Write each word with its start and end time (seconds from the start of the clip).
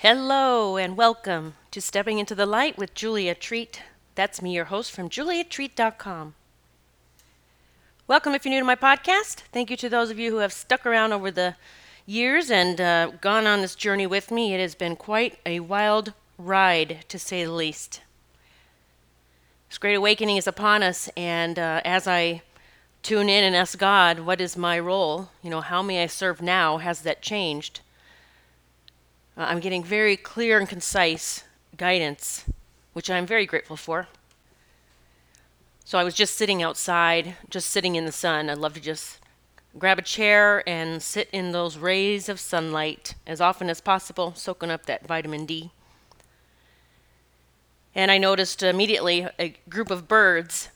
Hello 0.00 0.76
and 0.76 0.94
welcome 0.94 1.54
to 1.70 1.80
Stepping 1.80 2.18
into 2.18 2.34
the 2.34 2.44
Light 2.44 2.76
with 2.76 2.92
Julia 2.92 3.34
Treat. 3.34 3.80
That's 4.14 4.42
me, 4.42 4.54
your 4.54 4.66
host 4.66 4.92
from 4.92 5.08
juliatreat.com. 5.08 6.34
Welcome 8.06 8.34
if 8.34 8.44
you're 8.44 8.52
new 8.52 8.60
to 8.60 8.66
my 8.66 8.76
podcast. 8.76 9.36
Thank 9.52 9.70
you 9.70 9.76
to 9.78 9.88
those 9.88 10.10
of 10.10 10.18
you 10.18 10.32
who 10.32 10.36
have 10.40 10.52
stuck 10.52 10.84
around 10.84 11.14
over 11.14 11.30
the 11.30 11.56
years 12.04 12.50
and 12.50 12.78
uh, 12.78 13.12
gone 13.22 13.46
on 13.46 13.62
this 13.62 13.74
journey 13.74 14.06
with 14.06 14.30
me. 14.30 14.52
It 14.52 14.60
has 14.60 14.74
been 14.74 14.96
quite 14.96 15.38
a 15.46 15.60
wild 15.60 16.12
ride, 16.36 17.06
to 17.08 17.18
say 17.18 17.44
the 17.44 17.52
least. 17.52 18.02
This 19.70 19.78
great 19.78 19.94
awakening 19.94 20.36
is 20.36 20.46
upon 20.46 20.82
us, 20.82 21.08
and 21.16 21.58
uh, 21.58 21.80
as 21.86 22.06
I 22.06 22.42
tune 23.02 23.30
in 23.30 23.44
and 23.44 23.56
ask 23.56 23.78
God, 23.78 24.20
what 24.20 24.42
is 24.42 24.58
my 24.58 24.78
role? 24.78 25.30
You 25.42 25.48
know, 25.48 25.62
how 25.62 25.80
may 25.80 26.02
I 26.02 26.06
serve 26.06 26.42
now? 26.42 26.76
Has 26.76 27.00
that 27.00 27.22
changed? 27.22 27.80
Uh, 29.36 29.46
I'm 29.48 29.60
getting 29.60 29.84
very 29.84 30.16
clear 30.16 30.58
and 30.58 30.68
concise 30.68 31.44
guidance, 31.76 32.46
which 32.94 33.10
I'm 33.10 33.26
very 33.26 33.44
grateful 33.44 33.76
for. 33.76 34.08
So 35.84 35.98
I 35.98 36.04
was 36.04 36.14
just 36.14 36.36
sitting 36.36 36.62
outside, 36.62 37.36
just 37.50 37.68
sitting 37.68 37.96
in 37.96 38.06
the 38.06 38.12
sun. 38.12 38.48
I'd 38.48 38.58
love 38.58 38.72
to 38.74 38.80
just 38.80 39.18
grab 39.78 39.98
a 39.98 40.02
chair 40.02 40.66
and 40.66 41.02
sit 41.02 41.28
in 41.32 41.52
those 41.52 41.76
rays 41.76 42.30
of 42.30 42.40
sunlight 42.40 43.14
as 43.26 43.42
often 43.42 43.68
as 43.68 43.80
possible, 43.82 44.32
soaking 44.34 44.70
up 44.70 44.86
that 44.86 45.06
vitamin 45.06 45.44
D. 45.44 45.70
And 47.94 48.10
I 48.10 48.16
noticed 48.16 48.62
immediately 48.62 49.28
a 49.38 49.54
group 49.68 49.90
of 49.90 50.08
birds 50.08 50.70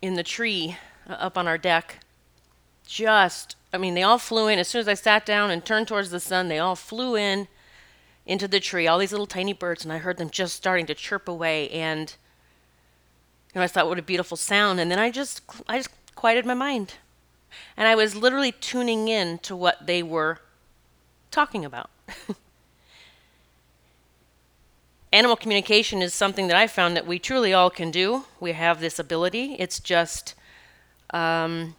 in 0.00 0.14
the 0.14 0.22
tree 0.24 0.76
uh, 1.08 1.12
up 1.12 1.38
on 1.38 1.46
our 1.46 1.58
deck. 1.58 2.00
Just, 2.84 3.54
I 3.72 3.78
mean, 3.78 3.94
they 3.94 4.02
all 4.02 4.18
flew 4.18 4.48
in. 4.48 4.58
As 4.58 4.66
soon 4.66 4.80
as 4.80 4.88
I 4.88 4.94
sat 4.94 5.24
down 5.24 5.52
and 5.52 5.64
turned 5.64 5.86
towards 5.86 6.10
the 6.10 6.20
sun, 6.20 6.48
they 6.48 6.58
all 6.58 6.76
flew 6.76 7.16
in 7.16 7.46
into 8.26 8.46
the 8.46 8.60
tree, 8.60 8.86
all 8.86 8.98
these 8.98 9.12
little 9.12 9.26
tiny 9.26 9.52
birds, 9.52 9.84
and 9.84 9.92
I 9.92 9.98
heard 9.98 10.16
them 10.16 10.30
just 10.30 10.56
starting 10.56 10.86
to 10.86 10.94
chirp 10.94 11.28
away. 11.28 11.68
And 11.70 12.14
you 13.52 13.58
know, 13.58 13.64
I 13.64 13.66
thought, 13.66 13.88
what 13.88 13.98
a 13.98 14.02
beautiful 14.02 14.36
sound. 14.36 14.80
And 14.80 14.90
then 14.90 14.98
I 14.98 15.10
just, 15.10 15.42
I 15.68 15.78
just 15.78 15.90
quieted 16.14 16.46
my 16.46 16.54
mind, 16.54 16.94
and 17.76 17.86
I 17.88 17.94
was 17.94 18.14
literally 18.14 18.52
tuning 18.52 19.08
in 19.08 19.38
to 19.38 19.56
what 19.56 19.86
they 19.86 20.02
were 20.02 20.38
talking 21.30 21.64
about. 21.64 21.90
Animal 25.12 25.36
communication 25.36 26.00
is 26.00 26.14
something 26.14 26.46
that 26.46 26.56
I 26.56 26.66
found 26.66 26.96
that 26.96 27.06
we 27.06 27.18
truly 27.18 27.52
all 27.52 27.68
can 27.68 27.90
do. 27.90 28.24
We 28.40 28.52
have 28.52 28.80
this 28.80 28.98
ability. 28.98 29.56
It's 29.58 29.78
just 29.78 30.34
um, 31.10 31.74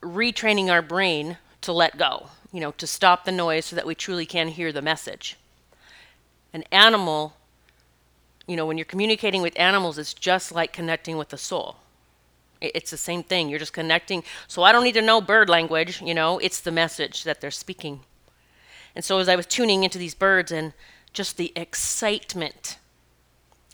retraining 0.00 0.70
our 0.70 0.82
brain 0.82 1.38
to 1.62 1.72
let 1.72 1.98
go, 1.98 2.28
you 2.52 2.60
know, 2.60 2.72
to 2.72 2.86
stop 2.86 3.24
the 3.24 3.32
noise 3.32 3.66
so 3.66 3.76
that 3.76 3.86
we 3.86 3.94
truly 3.94 4.26
can 4.26 4.48
hear 4.48 4.72
the 4.72 4.82
message. 4.82 5.36
An 6.52 6.64
animal, 6.70 7.34
you 8.46 8.56
know, 8.56 8.66
when 8.66 8.76
you're 8.76 8.84
communicating 8.84 9.42
with 9.42 9.58
animals, 9.58 9.98
it's 9.98 10.14
just 10.14 10.52
like 10.52 10.72
connecting 10.72 11.16
with 11.16 11.30
the 11.30 11.38
soul. 11.38 11.76
It's 12.60 12.90
the 12.90 12.96
same 12.96 13.22
thing. 13.22 13.48
You're 13.48 13.58
just 13.58 13.72
connecting. 13.72 14.22
So 14.46 14.62
I 14.62 14.70
don't 14.70 14.84
need 14.84 14.94
to 14.94 15.02
know 15.02 15.20
bird 15.20 15.48
language, 15.48 16.00
you 16.02 16.14
know, 16.14 16.38
it's 16.38 16.60
the 16.60 16.70
message 16.70 17.24
that 17.24 17.40
they're 17.40 17.50
speaking. 17.50 18.00
And 18.94 19.04
so 19.04 19.18
as 19.18 19.28
I 19.28 19.36
was 19.36 19.46
tuning 19.46 19.84
into 19.84 19.98
these 19.98 20.14
birds 20.14 20.52
and 20.52 20.74
just 21.12 21.36
the 21.36 21.52
excitement 21.56 22.78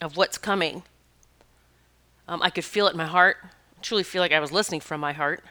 of 0.00 0.16
what's 0.16 0.38
coming, 0.38 0.84
um, 2.28 2.40
I 2.42 2.50
could 2.50 2.64
feel 2.64 2.86
it 2.86 2.92
in 2.92 2.96
my 2.96 3.06
heart 3.06 3.38
truly 3.82 4.02
feel 4.02 4.22
like 4.22 4.32
I 4.32 4.40
was 4.40 4.52
listening 4.52 4.80
from 4.80 5.00
my 5.00 5.12
heart. 5.12 5.44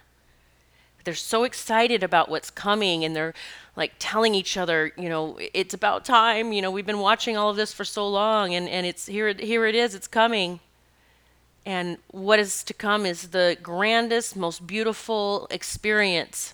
They're 1.07 1.15
so 1.15 1.45
excited 1.45 2.03
about 2.03 2.27
what's 2.27 2.49
coming 2.49 3.05
and 3.05 3.15
they're 3.15 3.33
like 3.77 3.93
telling 3.97 4.35
each 4.35 4.57
other, 4.57 4.91
you 4.97 5.07
know, 5.07 5.39
it's 5.53 5.73
about 5.73 6.03
time, 6.03 6.51
you 6.51 6.61
know, 6.61 6.69
we've 6.69 6.85
been 6.85 6.99
watching 6.99 7.37
all 7.37 7.49
of 7.49 7.55
this 7.55 7.71
for 7.71 7.85
so 7.85 8.05
long 8.05 8.53
and, 8.53 8.67
and 8.67 8.85
it's 8.85 9.05
here 9.05 9.33
here 9.33 9.65
it 9.65 9.73
is, 9.73 9.95
it's 9.95 10.05
coming. 10.05 10.59
And 11.65 11.97
what 12.11 12.39
is 12.39 12.61
to 12.65 12.73
come 12.73 13.05
is 13.05 13.29
the 13.29 13.57
grandest, 13.63 14.35
most 14.35 14.67
beautiful 14.67 15.47
experience 15.49 16.53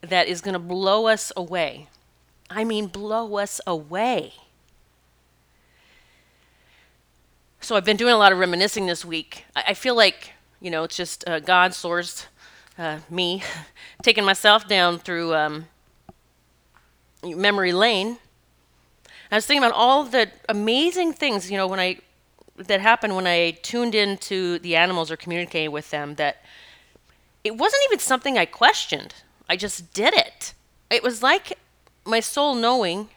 that 0.00 0.28
is 0.28 0.40
going 0.40 0.54
to 0.54 0.58
blow 0.58 1.08
us 1.08 1.30
away. 1.36 1.88
I 2.48 2.64
mean, 2.64 2.86
blow 2.86 3.36
us 3.36 3.60
away. 3.66 4.32
So 7.60 7.76
I've 7.76 7.84
been 7.84 7.98
doing 7.98 8.14
a 8.14 8.18
lot 8.18 8.32
of 8.32 8.38
reminiscing 8.38 8.86
this 8.86 9.04
week. 9.04 9.44
I, 9.54 9.64
I 9.68 9.74
feel 9.74 9.94
like, 9.94 10.32
you 10.66 10.72
know, 10.72 10.82
it's 10.82 10.96
just 10.96 11.22
uh, 11.28 11.38
God 11.38 11.70
sourced 11.70 12.26
uh, 12.76 12.98
me, 13.08 13.44
taking 14.02 14.24
myself 14.24 14.66
down 14.66 14.98
through 14.98 15.32
um, 15.32 15.66
memory 17.22 17.72
lane. 17.72 18.18
I 19.30 19.36
was 19.36 19.46
thinking 19.46 19.62
about 19.62 19.76
all 19.76 20.02
the 20.02 20.28
amazing 20.48 21.12
things, 21.12 21.52
you 21.52 21.56
know, 21.56 21.68
when 21.68 21.78
I 21.78 22.00
that 22.56 22.80
happened 22.80 23.14
when 23.14 23.28
I 23.28 23.52
tuned 23.62 23.94
into 23.94 24.58
the 24.58 24.74
animals 24.74 25.08
or 25.08 25.16
communicated 25.16 25.68
with 25.68 25.90
them 25.90 26.16
that 26.16 26.42
it 27.44 27.56
wasn't 27.56 27.82
even 27.84 28.00
something 28.00 28.36
I 28.36 28.44
questioned. 28.44 29.14
I 29.48 29.54
just 29.54 29.92
did 29.94 30.14
it. 30.14 30.52
It 30.90 31.04
was 31.04 31.22
like 31.22 31.56
my 32.04 32.18
soul 32.18 32.56
knowing. 32.56 33.08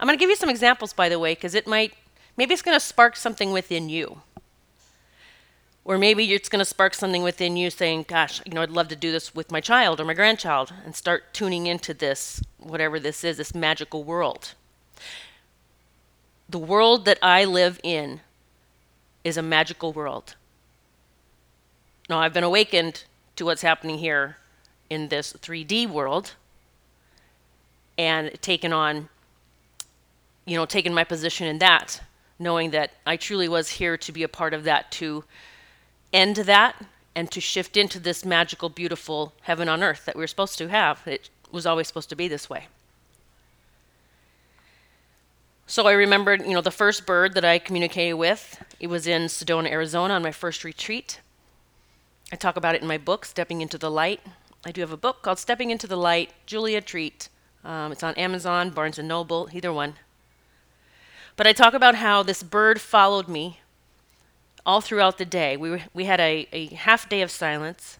I'm 0.00 0.06
going 0.06 0.16
to 0.16 0.20
give 0.20 0.30
you 0.30 0.36
some 0.36 0.48
examples, 0.48 0.94
by 0.94 1.10
the 1.10 1.18
way, 1.18 1.34
because 1.34 1.54
it 1.54 1.66
might 1.66 1.92
Maybe 2.38 2.54
it's 2.54 2.62
going 2.62 2.76
to 2.76 2.80
spark 2.80 3.16
something 3.16 3.50
within 3.50 3.88
you. 3.88 4.22
Or 5.88 5.96
maybe 5.96 6.34
it's 6.34 6.50
going 6.50 6.58
to 6.58 6.66
spark 6.66 6.92
something 6.92 7.22
within 7.22 7.56
you 7.56 7.70
saying, 7.70 8.04
gosh, 8.08 8.42
you 8.44 8.52
know, 8.52 8.60
I'd 8.60 8.68
love 8.68 8.88
to 8.88 8.96
do 8.96 9.10
this 9.10 9.34
with 9.34 9.50
my 9.50 9.62
child 9.62 9.98
or 9.98 10.04
my 10.04 10.12
grandchild 10.12 10.70
and 10.84 10.94
start 10.94 11.32
tuning 11.32 11.66
into 11.66 11.94
this, 11.94 12.42
whatever 12.58 13.00
this 13.00 13.24
is, 13.24 13.38
this 13.38 13.54
magical 13.54 14.04
world. 14.04 14.52
The 16.46 16.58
world 16.58 17.06
that 17.06 17.18
I 17.22 17.46
live 17.46 17.80
in 17.82 18.20
is 19.24 19.38
a 19.38 19.42
magical 19.42 19.94
world. 19.94 20.34
Now, 22.10 22.18
I've 22.18 22.34
been 22.34 22.44
awakened 22.44 23.04
to 23.36 23.46
what's 23.46 23.62
happening 23.62 23.96
here 23.96 24.36
in 24.90 25.08
this 25.08 25.32
3D 25.32 25.88
world 25.88 26.34
and 27.96 28.30
taken 28.42 28.74
on, 28.74 29.08
you 30.44 30.54
know, 30.54 30.66
taken 30.66 30.92
my 30.92 31.04
position 31.04 31.46
in 31.46 31.60
that 31.60 32.02
knowing 32.38 32.72
that 32.72 32.92
I 33.06 33.16
truly 33.16 33.48
was 33.48 33.70
here 33.70 33.96
to 33.96 34.12
be 34.12 34.22
a 34.22 34.28
part 34.28 34.52
of 34.52 34.64
that, 34.64 34.90
to 34.92 35.24
end 36.12 36.36
that 36.36 36.84
and 37.14 37.30
to 37.30 37.40
shift 37.40 37.76
into 37.76 37.98
this 37.98 38.24
magical, 38.24 38.68
beautiful 38.68 39.32
heaven 39.42 39.68
on 39.68 39.82
earth 39.82 40.04
that 40.04 40.14
we 40.14 40.20
were 40.20 40.26
supposed 40.26 40.58
to 40.58 40.68
have. 40.68 41.06
It 41.06 41.30
was 41.50 41.66
always 41.66 41.88
supposed 41.88 42.08
to 42.10 42.16
be 42.16 42.28
this 42.28 42.48
way. 42.48 42.68
So 45.66 45.86
I 45.86 45.92
remembered, 45.92 46.46
you 46.46 46.54
know, 46.54 46.62
the 46.62 46.70
first 46.70 47.04
bird 47.04 47.34
that 47.34 47.44
I 47.44 47.58
communicated 47.58 48.14
with. 48.14 48.62
It 48.80 48.86
was 48.86 49.06
in 49.06 49.22
Sedona, 49.22 49.70
Arizona, 49.70 50.14
on 50.14 50.22
my 50.22 50.32
first 50.32 50.64
retreat. 50.64 51.20
I 52.32 52.36
talk 52.36 52.56
about 52.56 52.74
it 52.74 52.82
in 52.82 52.88
my 52.88 52.98
book, 52.98 53.24
Stepping 53.24 53.60
into 53.60 53.76
the 53.76 53.90
Light. 53.90 54.20
I 54.64 54.72
do 54.72 54.80
have 54.80 54.92
a 54.92 54.96
book 54.96 55.22
called 55.22 55.38
Stepping 55.38 55.70
into 55.70 55.86
the 55.86 55.96
Light, 55.96 56.32
Julia 56.46 56.80
Treat. 56.80 57.28
Um, 57.64 57.92
it's 57.92 58.02
on 58.02 58.14
Amazon, 58.14 58.70
Barnes 58.70 58.98
and 58.98 59.08
Noble, 59.08 59.48
either 59.52 59.72
one. 59.72 59.94
But 61.36 61.46
I 61.46 61.52
talk 61.52 61.74
about 61.74 61.96
how 61.96 62.22
this 62.22 62.42
bird 62.42 62.80
followed 62.80 63.28
me 63.28 63.60
all 64.64 64.80
throughout 64.80 65.18
the 65.18 65.24
day. 65.24 65.56
We, 65.56 65.82
we 65.94 66.04
had 66.04 66.20
a, 66.20 66.46
a 66.52 66.66
half 66.68 67.08
day 67.08 67.22
of 67.22 67.30
silence, 67.30 67.98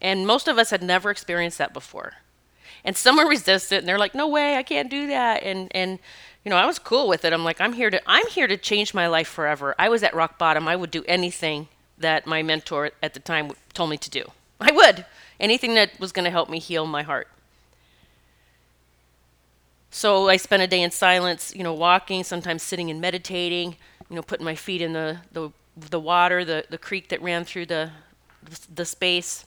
and 0.00 0.26
most 0.26 0.48
of 0.48 0.58
us 0.58 0.70
had 0.70 0.82
never 0.82 1.10
experienced 1.10 1.58
that 1.58 1.72
before. 1.72 2.14
And 2.84 2.96
some 2.96 3.16
were 3.16 3.28
resistant, 3.28 3.80
and 3.80 3.88
they're 3.88 3.98
like, 3.98 4.14
"No 4.14 4.28
way, 4.28 4.56
I 4.56 4.62
can't 4.62 4.90
do 4.90 5.06
that." 5.08 5.42
And 5.42 5.70
and 5.74 5.98
you 6.44 6.50
know, 6.50 6.56
I 6.56 6.66
was 6.66 6.78
cool 6.78 7.08
with 7.08 7.24
it. 7.24 7.32
I'm 7.32 7.44
like, 7.44 7.60
"I'm 7.60 7.74
here 7.74 7.90
to 7.90 8.00
I'm 8.06 8.26
here 8.28 8.46
to 8.46 8.56
change 8.56 8.94
my 8.94 9.06
life 9.06 9.28
forever." 9.28 9.74
I 9.78 9.88
was 9.88 10.02
at 10.02 10.14
rock 10.14 10.38
bottom. 10.38 10.68
I 10.68 10.76
would 10.76 10.90
do 10.90 11.04
anything 11.06 11.68
that 11.98 12.26
my 12.26 12.42
mentor 12.42 12.90
at 13.02 13.14
the 13.14 13.20
time 13.20 13.52
told 13.74 13.90
me 13.90 13.98
to 13.98 14.10
do. 14.10 14.24
I 14.60 14.72
would 14.72 15.04
anything 15.40 15.74
that 15.74 15.98
was 15.98 16.12
going 16.12 16.24
to 16.24 16.30
help 16.30 16.48
me 16.48 16.58
heal 16.58 16.86
my 16.86 17.02
heart. 17.02 17.26
So 19.90 20.28
I 20.28 20.36
spent 20.36 20.62
a 20.62 20.68
day 20.68 20.82
in 20.82 20.92
silence, 20.92 21.52
you 21.56 21.64
know, 21.64 21.74
walking, 21.74 22.22
sometimes 22.22 22.62
sitting 22.62 22.90
and 22.90 23.00
meditating, 23.00 23.76
you 24.10 24.16
know, 24.16 24.22
putting 24.22 24.44
my 24.44 24.56
feet 24.56 24.82
in 24.82 24.92
the, 24.92 25.18
the, 25.32 25.50
the 25.76 26.00
water, 26.00 26.44
the, 26.44 26.64
the 26.68 26.78
creek 26.78 27.08
that 27.08 27.22
ran 27.22 27.44
through 27.44 27.66
the, 27.66 27.90
the 28.74 28.84
space. 28.84 29.46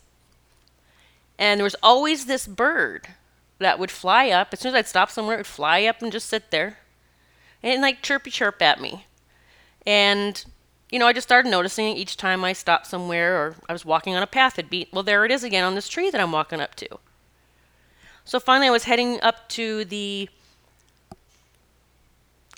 And 1.38 1.60
there 1.60 1.66
was 1.66 1.76
always 1.84 2.26
this 2.26 2.48
bird 2.48 3.08
that 3.60 3.78
would 3.78 3.92
fly 3.92 4.30
up. 4.30 4.50
As 4.54 4.62
soon 4.62 4.70
as 4.70 4.76
I'd 4.76 4.88
stop 4.88 5.12
somewhere, 5.12 5.36
it 5.36 5.40
would 5.40 5.48
fly 5.48 5.84
up 5.84 6.02
and 6.02 6.12
just 6.12 6.30
sit 6.30 6.50
there 6.50 6.78
and 7.62 7.82
like 7.82 8.02
chirpy 8.02 8.32
chirp 8.32 8.62
at 8.62 8.80
me. 8.80 9.06
And, 9.86 10.44
you 10.90 11.00
know, 11.00 11.08
I 11.08 11.14
just 11.14 11.28
started 11.28 11.50
noticing 11.50 11.98
each 11.98 12.16
time 12.16 12.44
I 12.44 12.54
stopped 12.54 12.88
somewhere 12.88 13.38
or 13.38 13.56
I 13.68 13.74
was 13.74 13.86
walking 13.86 14.16
on 14.16 14.24
a 14.24 14.28
path, 14.28 14.58
it'd 14.58 14.70
be, 14.70 14.88
well, 14.94 15.04
there 15.04 15.26
it 15.26 15.32
is 15.32 15.44
again 15.44 15.66
on 15.66 15.76
this 15.76 15.90
tree 15.90 16.10
that 16.10 16.22
I'm 16.22 16.32
walking 16.32 16.62
up 16.62 16.76
to. 16.76 16.88
So 18.24 18.40
finally, 18.40 18.68
I 18.68 18.72
was 18.72 18.86
heading 18.86 19.20
up 19.22 19.50
to 19.50 19.84
the 19.84 20.30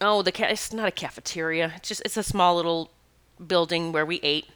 oh 0.01 0.21
the 0.21 0.31
ca- 0.31 0.47
it's 0.47 0.73
not 0.73 0.87
a 0.87 0.91
cafeteria. 0.91 1.73
It's 1.77 1.89
just 1.89 2.01
it's 2.05 2.17
a 2.17 2.23
small 2.23 2.55
little 2.55 2.91
building 3.45 3.91
where 3.91 4.05
we 4.05 4.19
ate. 4.23 4.47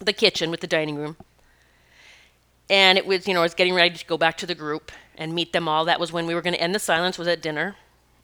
The 0.00 0.12
kitchen 0.14 0.50
with 0.50 0.60
the 0.60 0.66
dining 0.66 0.96
room. 0.96 1.16
and 2.68 2.96
it 2.96 3.06
was, 3.06 3.26
you 3.26 3.34
know, 3.34 3.40
I 3.40 3.44
was 3.44 3.54
getting 3.54 3.74
ready 3.74 3.96
to 3.96 4.06
go 4.06 4.16
back 4.16 4.36
to 4.38 4.46
the 4.46 4.54
group 4.54 4.92
and 5.16 5.34
meet 5.34 5.52
them 5.52 5.68
all. 5.68 5.84
That 5.84 6.00
was 6.00 6.12
when 6.12 6.26
we 6.26 6.34
were 6.34 6.42
going 6.42 6.54
to 6.54 6.60
end 6.60 6.74
the 6.74 6.78
silence, 6.78 7.18
was 7.18 7.28
at 7.28 7.42
dinner. 7.42 7.76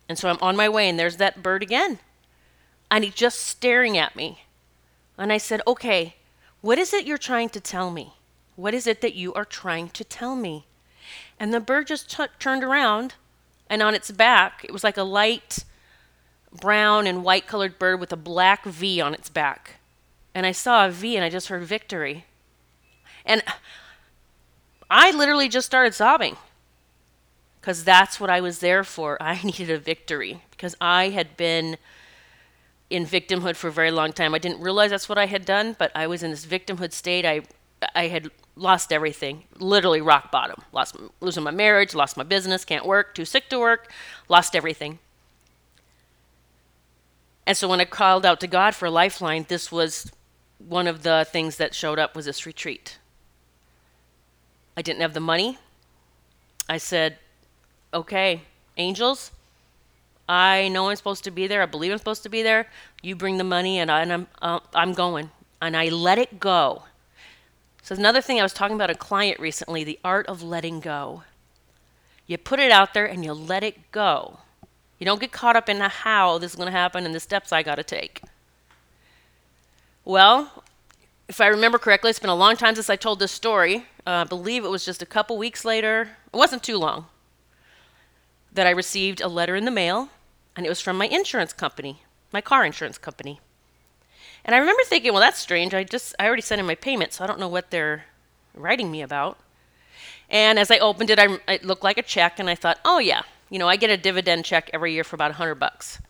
And 0.08 0.18
so 0.18 0.28
I'm 0.28 0.38
on 0.40 0.56
my 0.56 0.68
way, 0.68 0.88
and 0.88 0.98
there's 0.98 1.16
that 1.18 1.42
bird 1.42 1.62
again. 1.62 1.98
And 2.90 3.04
he's 3.04 3.14
just 3.14 3.40
staring 3.40 3.98
at 3.98 4.14
me. 4.16 4.44
And 5.18 5.32
I 5.32 5.38
said, 5.38 5.60
Okay, 5.66 6.16
what 6.60 6.78
is 6.78 6.94
it 6.94 7.06
you're 7.06 7.18
trying 7.18 7.48
to 7.50 7.60
tell 7.60 7.90
me? 7.90 8.14
What 8.54 8.72
is 8.74 8.86
it 8.86 9.00
that 9.00 9.14
you 9.14 9.34
are 9.34 9.44
trying 9.44 9.88
to 9.90 10.04
tell 10.04 10.36
me? 10.36 10.66
And 11.38 11.52
the 11.52 11.60
bird 11.60 11.88
just 11.88 12.10
t- 12.10 12.24
turned 12.38 12.64
around, 12.64 13.14
and 13.68 13.82
on 13.82 13.94
its 13.94 14.10
back, 14.10 14.64
it 14.64 14.72
was 14.72 14.84
like 14.84 14.96
a 14.96 15.02
light 15.02 15.64
brown 16.60 17.06
and 17.06 17.24
white 17.24 17.46
colored 17.46 17.78
bird 17.78 18.00
with 18.00 18.12
a 18.12 18.16
black 18.16 18.64
V 18.64 19.00
on 19.00 19.14
its 19.14 19.28
back. 19.28 19.76
And 20.34 20.44
I 20.46 20.52
saw 20.52 20.86
a 20.86 20.90
V, 20.90 21.16
and 21.16 21.24
I 21.24 21.30
just 21.30 21.48
heard 21.48 21.62
victory. 21.64 22.24
And 23.24 23.42
I 24.90 25.10
literally 25.10 25.48
just 25.48 25.66
started 25.66 25.94
sobbing 25.94 26.36
because 27.60 27.82
that's 27.82 28.20
what 28.20 28.30
I 28.30 28.40
was 28.40 28.60
there 28.60 28.84
for. 28.84 29.20
I 29.22 29.40
needed 29.42 29.70
a 29.70 29.78
victory 29.78 30.42
because 30.50 30.76
I 30.80 31.08
had 31.08 31.36
been 31.36 31.76
in 32.88 33.04
victimhood 33.04 33.56
for 33.56 33.68
a 33.68 33.72
very 33.72 33.90
long 33.90 34.12
time. 34.12 34.34
I 34.34 34.38
didn't 34.38 34.60
realize 34.60 34.90
that's 34.90 35.08
what 35.08 35.18
I 35.18 35.26
had 35.26 35.44
done, 35.44 35.74
but 35.76 35.90
I 35.94 36.06
was 36.06 36.22
in 36.22 36.30
this 36.30 36.46
victimhood 36.46 36.92
state. 36.92 37.24
I 37.26 37.42
I 37.94 38.06
had 38.08 38.30
lost 38.54 38.92
everything, 38.92 39.44
literally 39.58 40.00
rock 40.00 40.30
bottom. 40.30 40.62
Lost 40.72 40.96
losing 41.20 41.42
my 41.42 41.50
marriage, 41.50 41.94
lost 41.94 42.16
my 42.16 42.22
business, 42.22 42.64
can't 42.64 42.86
work, 42.86 43.14
too 43.14 43.24
sick 43.24 43.50
to 43.50 43.58
work, 43.58 43.92
lost 44.28 44.56
everything. 44.56 44.98
And 47.46 47.56
so 47.56 47.68
when 47.68 47.80
I 47.80 47.84
called 47.84 48.26
out 48.26 48.40
to 48.40 48.46
God 48.46 48.74
for 48.74 48.86
a 48.86 48.90
lifeline, 48.90 49.46
this 49.48 49.70
was 49.70 50.10
one 50.58 50.86
of 50.86 51.02
the 51.02 51.26
things 51.30 51.56
that 51.56 51.74
showed 51.74 51.98
up 51.98 52.16
was 52.16 52.24
this 52.24 52.44
retreat. 52.44 52.98
I 54.76 54.82
didn't 54.82 55.00
have 55.00 55.14
the 55.14 55.20
money. 55.20 55.58
I 56.68 56.78
said, 56.78 57.18
okay, 57.94 58.42
angels, 58.76 59.30
I 60.28 60.68
know 60.68 60.88
I'm 60.88 60.96
supposed 60.96 61.24
to 61.24 61.30
be 61.30 61.46
there. 61.46 61.62
I 61.62 61.66
believe 61.66 61.92
I'm 61.92 61.98
supposed 61.98 62.24
to 62.24 62.28
be 62.28 62.42
there. 62.42 62.66
You 63.00 63.14
bring 63.14 63.38
the 63.38 63.44
money, 63.44 63.78
and, 63.78 63.90
I, 63.90 64.02
am 64.02 64.26
uh, 64.42 64.58
I'm 64.74 64.92
going. 64.92 65.30
And 65.62 65.76
I 65.76 65.88
let 65.88 66.18
it 66.18 66.40
go. 66.40 66.82
So 67.82 67.94
another 67.94 68.20
thing 68.20 68.40
I 68.40 68.42
was 68.42 68.52
talking 68.52 68.74
about 68.74 68.90
a 68.90 68.96
client 68.96 69.38
recently, 69.38 69.84
the 69.84 70.00
art 70.02 70.26
of 70.26 70.42
letting 70.42 70.80
go. 70.80 71.22
You 72.26 72.36
put 72.36 72.58
it 72.58 72.72
out 72.72 72.92
there 72.92 73.06
and 73.06 73.24
you 73.24 73.32
let 73.32 73.62
it 73.62 73.92
go. 73.92 74.40
You 74.98 75.04
don't 75.06 75.20
get 75.20 75.32
caught 75.32 75.56
up 75.56 75.68
in 75.68 75.78
how 75.78 76.38
this 76.38 76.52
is 76.52 76.56
going 76.56 76.66
to 76.66 76.72
happen 76.72 77.04
and 77.04 77.14
the 77.14 77.20
steps 77.20 77.52
I 77.52 77.62
got 77.62 77.74
to 77.74 77.84
take. 77.84 78.22
Well, 80.04 80.64
if 81.28 81.40
I 81.40 81.48
remember 81.48 81.78
correctly, 81.78 82.10
it's 82.10 82.18
been 82.18 82.30
a 82.30 82.36
long 82.36 82.56
time 82.56 82.76
since 82.76 82.88
I 82.88 82.96
told 82.96 83.18
this 83.18 83.32
story. 83.32 83.86
Uh, 84.06 84.10
I 84.10 84.24
believe 84.24 84.64
it 84.64 84.68
was 84.68 84.84
just 84.84 85.02
a 85.02 85.06
couple 85.06 85.36
weeks 85.36 85.64
later. 85.64 86.10
It 86.32 86.36
wasn't 86.36 86.62
too 86.62 86.78
long 86.78 87.06
that 88.52 88.66
I 88.66 88.70
received 88.70 89.20
a 89.20 89.28
letter 89.28 89.54
in 89.54 89.64
the 89.64 89.70
mail, 89.70 90.08
and 90.54 90.64
it 90.64 90.68
was 90.68 90.80
from 90.80 90.96
my 90.96 91.06
insurance 91.06 91.52
company, 91.52 92.02
my 92.32 92.40
car 92.40 92.64
insurance 92.64 92.96
company. 92.96 93.40
And 94.44 94.54
I 94.54 94.58
remember 94.58 94.82
thinking, 94.84 95.12
well, 95.12 95.20
that's 95.20 95.38
strange. 95.38 95.74
I 95.74 95.84
just 95.84 96.14
I 96.18 96.26
already 96.26 96.42
sent 96.42 96.60
in 96.60 96.66
my 96.66 96.76
payment, 96.76 97.12
so 97.12 97.24
I 97.24 97.26
don't 97.26 97.40
know 97.40 97.48
what 97.48 97.70
they're 97.70 98.04
writing 98.54 98.90
me 98.90 99.02
about. 99.02 99.38
And 100.30 100.58
as 100.58 100.70
I 100.70 100.78
opened 100.78 101.10
it, 101.10 101.18
I, 101.18 101.38
it 101.48 101.64
looked 101.64 101.84
like 101.84 101.98
a 101.98 102.02
check, 102.02 102.38
and 102.38 102.48
I 102.48 102.54
thought, 102.54 102.78
oh 102.84 102.98
yeah, 102.98 103.22
you 103.50 103.58
know, 103.58 103.68
I 103.68 103.76
get 103.76 103.90
a 103.90 103.96
dividend 103.96 104.44
check 104.44 104.70
every 104.72 104.92
year 104.92 105.04
for 105.04 105.16
about 105.16 105.30
a 105.30 105.34
hundred 105.34 105.56
bucks. 105.56 106.00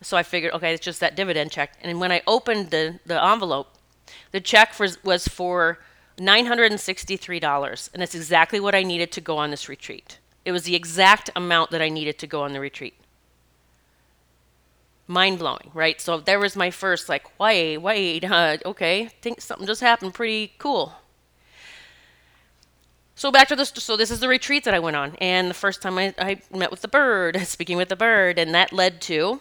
So 0.00 0.16
I 0.16 0.22
figured, 0.22 0.52
okay, 0.54 0.72
it's 0.74 0.84
just 0.84 1.00
that 1.00 1.14
dividend 1.14 1.52
check. 1.52 1.74
And 1.82 2.00
when 2.00 2.10
I 2.10 2.22
opened 2.26 2.70
the, 2.70 2.98
the 3.06 3.22
envelope, 3.24 3.68
the 4.32 4.40
check 4.40 4.72
for, 4.72 4.88
was 5.04 5.28
for 5.28 5.78
$963, 6.18 7.90
and 7.94 8.02
it's 8.02 8.14
exactly 8.14 8.60
what 8.60 8.74
I 8.74 8.82
needed 8.82 9.12
to 9.12 9.20
go 9.20 9.38
on 9.38 9.50
this 9.50 9.68
retreat. 9.68 10.18
It 10.44 10.52
was 10.52 10.64
the 10.64 10.74
exact 10.74 11.30
amount 11.36 11.70
that 11.70 11.80
I 11.80 11.88
needed 11.88 12.18
to 12.18 12.26
go 12.26 12.42
on 12.42 12.52
the 12.52 12.60
retreat. 12.60 12.94
Mind 15.06 15.38
blowing, 15.38 15.70
right? 15.74 16.00
So 16.00 16.18
there 16.18 16.38
was 16.38 16.56
my 16.56 16.70
first, 16.70 17.08
like, 17.08 17.38
wait, 17.38 17.78
wait, 17.78 18.24
uh, 18.24 18.56
okay, 18.64 19.06
think 19.20 19.40
something 19.40 19.66
just 19.66 19.80
happened 19.80 20.14
pretty 20.14 20.52
cool. 20.58 20.94
So 23.14 23.30
back 23.30 23.48
to 23.48 23.56
this. 23.56 23.72
So 23.76 23.96
this 23.96 24.10
is 24.10 24.20
the 24.20 24.28
retreat 24.28 24.64
that 24.64 24.74
I 24.74 24.78
went 24.78 24.96
on, 24.96 25.16
and 25.20 25.50
the 25.50 25.54
first 25.54 25.82
time 25.82 25.98
I, 25.98 26.14
I 26.18 26.40
met 26.54 26.70
with 26.70 26.82
the 26.82 26.88
bird, 26.88 27.40
speaking 27.46 27.76
with 27.76 27.88
the 27.88 27.96
bird, 27.96 28.38
and 28.38 28.54
that 28.54 28.72
led 28.72 29.00
to 29.02 29.40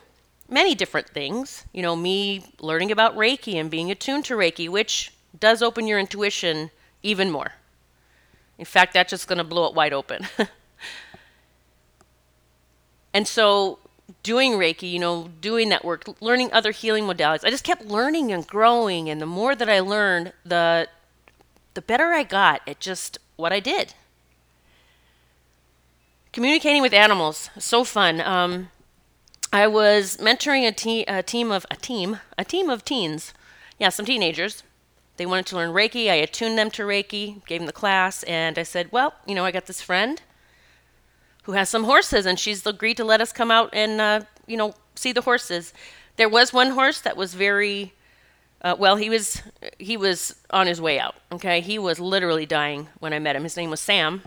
many 0.50 0.76
different 0.76 1.10
things. 1.10 1.66
You 1.74 1.82
know, 1.82 1.96
me 1.96 2.46
learning 2.60 2.92
about 2.92 3.16
Reiki 3.16 3.56
and 3.56 3.72
being 3.72 3.90
attuned 3.90 4.26
to 4.26 4.36
Reiki, 4.36 4.70
which 4.70 5.14
does 5.38 5.62
open 5.62 5.88
your 5.88 6.00
intuition 6.00 6.72
even 7.02 7.32
more. 7.32 7.54
In 8.58 8.66
fact, 8.66 8.94
that's 8.94 9.10
just 9.10 9.28
going 9.28 9.38
to 9.38 9.44
blow 9.44 9.66
it 9.66 9.74
wide 9.74 9.94
open. 9.94 10.28
and 13.14 13.28
so, 13.28 13.80
doing 14.22 14.52
Reiki, 14.52 14.92
you 14.92 15.00
know, 15.00 15.30
doing 15.40 15.70
that 15.70 15.84
work, 15.84 16.04
learning 16.22 16.52
other 16.52 16.72
healing 16.72 17.06
modalities, 17.06 17.46
I 17.46 17.50
just 17.50 17.64
kept 17.64 17.86
learning 17.86 18.32
and 18.32 18.46
growing. 18.46 19.10
And 19.10 19.22
the 19.22 19.26
more 19.26 19.56
that 19.56 19.70
I 19.70 19.80
learned, 19.80 20.34
the 20.46 20.90
the 21.74 21.82
better 21.82 22.12
I 22.12 22.24
got 22.24 22.62
at 22.68 22.82
just 22.82 23.18
what 23.42 23.52
I 23.52 23.60
did. 23.60 23.94
Communicating 26.32 26.82
with 26.82 26.94
animals, 26.94 27.50
so 27.58 27.84
fun. 27.84 28.22
Um, 28.22 28.70
I 29.52 29.68
was 29.68 30.16
mentoring 30.18 30.66
a, 30.66 30.72
te- 30.72 31.04
a 31.04 31.22
team 31.22 31.52
of 31.52 31.66
a 31.70 31.76
team 31.76 32.20
a 32.38 32.46
team 32.46 32.70
of 32.70 32.86
teens, 32.86 33.34
yeah, 33.78 33.90
some 33.90 34.06
teenagers. 34.06 34.64
They 35.18 35.26
wanted 35.26 35.46
to 35.48 35.58
learn 35.58 35.72
Reiki. 35.72 36.10
I 36.10 36.16
attuned 36.16 36.58
them 36.58 36.72
to 36.72 36.84
Reiki, 36.84 37.46
gave 37.46 37.60
them 37.60 37.68
the 37.68 37.74
class, 37.74 38.24
and 38.24 38.58
I 38.58 38.64
said, 38.64 38.94
"Well, 38.94 39.14
you 39.26 39.36
know, 39.36 39.44
I 39.44 39.52
got 39.52 39.66
this 39.66 39.82
friend 39.82 40.22
who 41.44 41.52
has 41.52 41.68
some 41.68 41.84
horses, 41.84 42.26
and 42.26 42.40
she's 42.40 42.66
agreed 42.66 42.98
to 42.98 43.04
let 43.04 43.20
us 43.20 43.34
come 43.34 43.52
out 43.52 43.70
and 43.74 44.00
uh, 44.00 44.22
you 44.48 44.56
know 44.56 44.74
see 44.96 45.12
the 45.12 45.22
horses." 45.22 45.74
There 46.16 46.30
was 46.30 46.54
one 46.54 46.72
horse 46.72 47.02
that 47.02 47.18
was 47.18 47.34
very 47.34 47.94
uh, 48.62 48.76
well. 48.78 48.96
He 48.96 49.10
was 49.10 49.42
he 49.80 49.98
was 49.98 50.36
on 50.50 50.68
his 50.68 50.82
way 50.82 51.00
out. 51.00 51.16
Okay, 51.32 51.62
he 51.62 51.78
was 51.80 52.00
literally 52.00 52.46
dying 52.46 52.88
when 53.00 53.14
I 53.14 53.20
met 53.20 53.36
him. 53.36 53.44
His 53.44 53.58
name 53.58 53.70
was 53.70 53.80
Sam, 53.80 54.22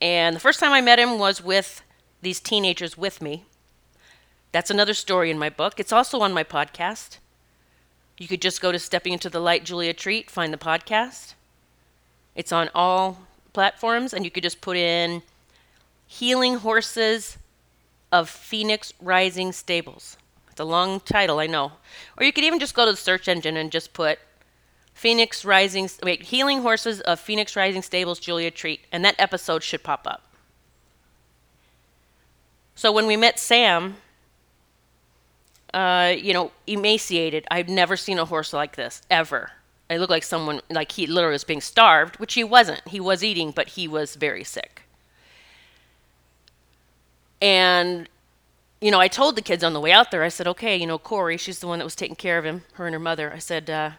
and 0.00 0.36
the 0.36 0.40
first 0.40 0.60
time 0.60 0.72
I 0.72 0.80
met 0.80 0.98
him 0.98 1.18
was 1.18 1.42
with 1.42 1.82
these 2.22 2.40
teenagers 2.40 2.96
with 2.96 3.20
me 3.20 3.44
that's 4.54 4.70
another 4.70 4.94
story 4.94 5.32
in 5.32 5.38
my 5.38 5.50
book. 5.50 5.80
It's 5.80 5.92
also 5.92 6.20
on 6.20 6.32
my 6.32 6.44
podcast. 6.44 7.18
You 8.18 8.28
could 8.28 8.40
just 8.40 8.60
go 8.60 8.70
to 8.70 8.78
Stepping 8.78 9.12
into 9.12 9.28
the 9.28 9.40
Light 9.40 9.64
Julia 9.64 9.92
Treat, 9.92 10.30
find 10.30 10.52
the 10.52 10.56
podcast. 10.56 11.34
It's 12.36 12.52
on 12.52 12.70
all 12.72 13.22
platforms, 13.52 14.14
and 14.14 14.24
you 14.24 14.30
could 14.30 14.44
just 14.44 14.60
put 14.60 14.76
in 14.76 15.22
Healing 16.06 16.58
Horses 16.58 17.36
of 18.12 18.30
Phoenix 18.30 18.92
Rising 19.02 19.50
Stables. 19.50 20.18
It's 20.54 20.60
a 20.60 20.64
long 20.64 21.00
title, 21.00 21.40
I 21.40 21.48
know. 21.48 21.72
Or 22.16 22.24
you 22.24 22.32
could 22.32 22.44
even 22.44 22.60
just 22.60 22.76
go 22.76 22.84
to 22.84 22.92
the 22.92 22.96
search 22.96 23.26
engine 23.26 23.56
and 23.56 23.72
just 23.72 23.92
put 23.92 24.20
Phoenix 24.94 25.44
Rising, 25.44 25.90
wait, 26.00 26.22
Healing 26.22 26.62
Horses 26.62 27.00
of 27.00 27.18
Phoenix 27.18 27.56
Rising 27.56 27.82
Stables 27.82 28.20
Julia 28.20 28.52
Treat, 28.52 28.82
and 28.92 29.04
that 29.04 29.16
episode 29.18 29.64
should 29.64 29.82
pop 29.82 30.06
up. 30.06 30.22
So 32.76 32.92
when 32.92 33.08
we 33.08 33.16
met 33.16 33.40
Sam, 33.40 33.96
uh, 35.72 36.14
you 36.16 36.32
know, 36.32 36.52
emaciated. 36.68 37.44
I've 37.50 37.68
never 37.68 37.96
seen 37.96 38.20
a 38.20 38.24
horse 38.24 38.52
like 38.52 38.76
this 38.76 39.02
ever. 39.10 39.50
It 39.90 39.98
looked 39.98 40.10
like 40.10 40.22
someone, 40.22 40.60
like 40.70 40.92
he 40.92 41.08
literally 41.08 41.32
was 41.32 41.42
being 41.42 41.60
starved, 41.60 42.20
which 42.20 42.34
he 42.34 42.44
wasn't. 42.44 42.86
He 42.86 43.00
was 43.00 43.24
eating, 43.24 43.50
but 43.50 43.70
he 43.70 43.88
was 43.88 44.14
very 44.14 44.44
sick. 44.44 44.82
And, 47.42 48.08
you 48.80 48.90
know, 48.90 49.00
I 49.00 49.08
told 49.08 49.36
the 49.36 49.42
kids 49.42 49.64
on 49.64 49.72
the 49.72 49.80
way 49.80 49.92
out 49.92 50.10
there, 50.10 50.22
I 50.22 50.28
said, 50.28 50.46
okay, 50.48 50.76
you 50.76 50.86
know, 50.86 50.98
Corey, 50.98 51.36
she's 51.36 51.60
the 51.60 51.66
one 51.66 51.78
that 51.78 51.84
was 51.84 51.94
taking 51.94 52.16
care 52.16 52.38
of 52.38 52.44
him, 52.44 52.62
her 52.74 52.86
and 52.86 52.92
her 52.94 53.00
mother. 53.00 53.32
I 53.32 53.38
said, 53.38 53.70
uh, 53.70 53.92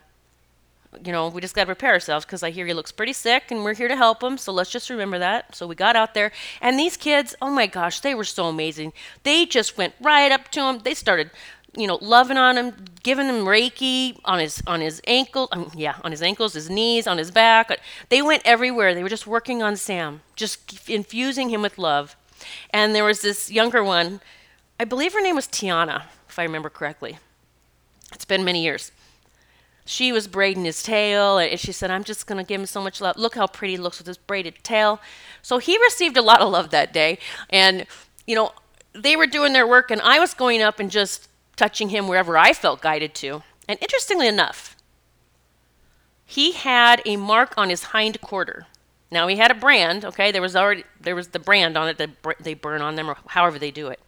you 1.03 1.11
know, 1.11 1.27
we 1.27 1.41
just 1.41 1.55
got 1.55 1.63
to 1.63 1.67
prepare 1.67 1.91
ourselves 1.91 2.25
because 2.25 2.43
I 2.43 2.51
hear 2.51 2.65
he 2.65 2.73
looks 2.73 2.91
pretty 2.91 3.13
sick 3.13 3.51
and 3.51 3.63
we're 3.63 3.73
here 3.73 3.87
to 3.87 3.95
help 3.95 4.23
him. 4.23 4.37
So 4.37 4.53
let's 4.53 4.71
just 4.71 4.89
remember 4.89 5.19
that. 5.19 5.55
So 5.55 5.67
we 5.67 5.75
got 5.75 5.95
out 5.95 6.13
there, 6.13 6.31
and 6.61 6.79
these 6.79 6.97
kids, 6.97 7.35
oh 7.41 7.49
my 7.49 7.67
gosh, 7.67 7.99
they 7.99 8.15
were 8.15 8.23
so 8.23 8.45
amazing. 8.45 8.93
They 9.23 9.45
just 9.45 9.77
went 9.77 9.93
right 9.99 10.31
up 10.31 10.49
to 10.51 10.61
him. 10.61 10.79
They 10.79 10.93
started 10.93 11.31
you 11.77 11.87
know, 11.87 11.99
loving 12.01 12.37
on 12.37 12.57
him, 12.57 12.73
giving 13.03 13.27
him 13.27 13.45
Reiki 13.45 14.17
on 14.25 14.39
his 14.39 14.61
on 14.65 14.81
his 14.81 15.01
ankle, 15.07 15.49
um, 15.51 15.71
yeah, 15.75 15.95
on 16.03 16.11
his 16.11 16.21
ankles, 16.21 16.53
his 16.53 16.69
knees, 16.69 17.07
on 17.07 17.17
his 17.17 17.31
back. 17.31 17.77
They 18.09 18.21
went 18.21 18.43
everywhere. 18.45 18.93
They 18.93 19.03
were 19.03 19.09
just 19.09 19.27
working 19.27 19.61
on 19.61 19.75
Sam, 19.75 20.21
just 20.35 20.89
infusing 20.89 21.49
him 21.49 21.61
with 21.61 21.77
love. 21.77 22.15
And 22.69 22.93
there 22.95 23.03
was 23.03 23.21
this 23.21 23.51
younger 23.51 23.83
one, 23.83 24.21
I 24.79 24.85
believe 24.85 25.13
her 25.13 25.21
name 25.21 25.35
was 25.35 25.47
Tiana, 25.47 26.03
if 26.27 26.37
I 26.37 26.43
remember 26.43 26.69
correctly. 26.69 27.17
It's 28.13 28.25
been 28.25 28.43
many 28.43 28.63
years. 28.63 28.91
She 29.85 30.11
was 30.11 30.27
braiding 30.27 30.65
his 30.65 30.81
tail, 30.81 31.37
and 31.37 31.59
she 31.59 31.71
said, 31.71 31.91
I'm 31.91 32.03
just 32.03 32.25
going 32.25 32.43
to 32.43 32.47
give 32.47 32.59
him 32.59 32.65
so 32.65 32.81
much 32.81 32.99
love. 32.99 33.17
Look 33.17 33.35
how 33.35 33.47
pretty 33.47 33.73
he 33.73 33.77
looks 33.77 33.99
with 33.99 34.07
his 34.07 34.17
braided 34.17 34.55
tail. 34.63 34.99
So 35.41 35.59
he 35.59 35.77
received 35.77 36.17
a 36.17 36.21
lot 36.21 36.41
of 36.41 36.51
love 36.51 36.71
that 36.71 36.91
day. 36.91 37.19
And, 37.49 37.85
you 38.25 38.35
know, 38.35 38.51
they 38.93 39.15
were 39.15 39.27
doing 39.27 39.53
their 39.53 39.67
work, 39.67 39.91
and 39.91 40.01
I 40.01 40.19
was 40.19 40.33
going 40.33 40.61
up 40.61 40.79
and 40.79 40.89
just 40.89 41.29
touching 41.55 41.89
him 41.89 42.07
wherever 42.07 42.37
I 42.37 42.53
felt 42.53 42.81
guided 42.81 43.13
to. 43.15 43.43
And 43.67 43.79
interestingly 43.81 44.27
enough, 44.27 44.75
he 46.25 46.53
had 46.53 47.01
a 47.05 47.15
mark 47.15 47.53
on 47.55 47.69
his 47.69 47.83
hind 47.83 48.19
quarter. 48.21 48.65
Now 49.11 49.27
he 49.27 49.37
had 49.37 49.51
a 49.51 49.55
brand, 49.55 50.03
okay? 50.03 50.31
There 50.31 50.41
was 50.41 50.55
already 50.55 50.83
there 50.99 51.15
was 51.15 51.29
the 51.29 51.39
brand 51.39 51.77
on 51.77 51.87
it 51.87 51.97
that 51.97 52.09
they 52.39 52.55
burn 52.55 52.81
on 52.81 52.95
them 52.95 53.09
or 53.09 53.17
however 53.27 53.59
they 53.59 53.71
do 53.71 53.87
it. 53.87 53.99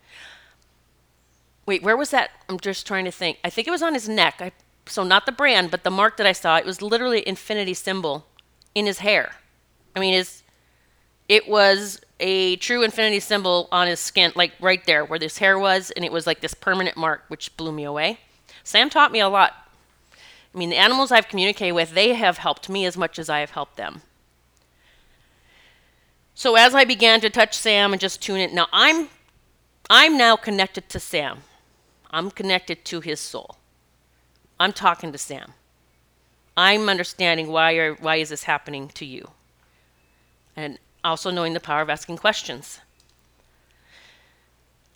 Wait, 1.67 1.83
where 1.83 1.97
was 1.97 2.09
that? 2.09 2.31
I'm 2.50 2.59
just 2.59 2.88
trying 2.88 3.05
to 3.05 3.12
think. 3.12 3.38
I 3.43 3.51
think 3.51 3.67
it 3.67 3.71
was 3.71 3.83
on 3.83 3.93
his 3.93 4.09
neck. 4.09 4.36
I, 4.39 4.53
so 4.88 5.03
not 5.03 5.27
the 5.27 5.31
brand, 5.31 5.69
but 5.69 5.83
the 5.83 5.91
mark 5.91 6.17
that 6.17 6.25
I 6.25 6.31
saw. 6.31 6.57
It 6.57 6.65
was 6.65 6.81
literally 6.81 7.27
infinity 7.27 7.75
symbol 7.75 8.25
in 8.74 8.86
his 8.86 9.00
hair. 9.00 9.36
I 9.95 10.00
mean, 10.00 10.13
his 10.13 10.43
it 11.27 11.50
was 11.50 12.00
a 12.21 12.55
true 12.55 12.83
infinity 12.83 13.19
symbol 13.19 13.67
on 13.71 13.88
his 13.88 14.00
skin, 14.00 14.31
like 14.33 14.53
right 14.62 14.83
there 14.86 15.03
where 15.03 15.19
this 15.19 15.39
hair 15.39 15.59
was, 15.59 15.91
and 15.91 16.05
it 16.05 16.12
was 16.12 16.25
like 16.25 16.39
this 16.39 16.53
permanent 16.53 16.95
mark, 16.95 17.25
which 17.27 17.55
blew 17.57 17.74
me 17.74 17.83
away. 17.83 18.19
Sam 18.63 18.89
taught 18.89 19.12
me 19.12 19.19
a 19.19 19.27
lot. 19.27 19.53
I 20.55 20.57
mean, 20.57 20.69
the 20.69 20.77
animals 20.77 21.12
I've 21.12 21.27
communicated 21.27 21.74
with, 21.74 21.91
they 21.91 22.13
have 22.13 22.38
helped 22.38 22.69
me 22.69 22.86
as 22.86 22.95
much 22.97 23.19
as 23.19 23.29
I 23.29 23.39
have 23.41 23.51
helped 23.51 23.75
them. 23.75 24.01
So 26.33 26.55
as 26.55 26.74
I 26.74 26.86
began 26.86 27.19
to 27.21 27.29
touch 27.29 27.57
Sam 27.57 27.91
and 27.91 28.00
just 28.00 28.21
tune 28.21 28.39
it, 28.39 28.53
now 28.53 28.67
I'm 28.71 29.09
I'm 29.89 30.17
now 30.17 30.38
connected 30.38 30.88
to 30.89 31.00
Sam. 31.00 31.39
I'm 32.09 32.31
connected 32.31 32.85
to 32.85 33.01
his 33.01 33.19
soul. 33.19 33.57
I'm 34.59 34.73
talking 34.73 35.11
to 35.11 35.17
Sam. 35.17 35.53
I'm 36.55 36.89
understanding 36.89 37.47
why 37.47 37.73
are, 37.73 37.93
why 37.95 38.15
is 38.15 38.29
this 38.29 38.43
happening 38.43 38.89
to 38.89 39.05
you? 39.05 39.29
And 40.55 40.79
also 41.03 41.29
knowing 41.29 41.53
the 41.53 41.59
power 41.59 41.81
of 41.81 41.89
asking 41.89 42.17
questions. 42.17 42.79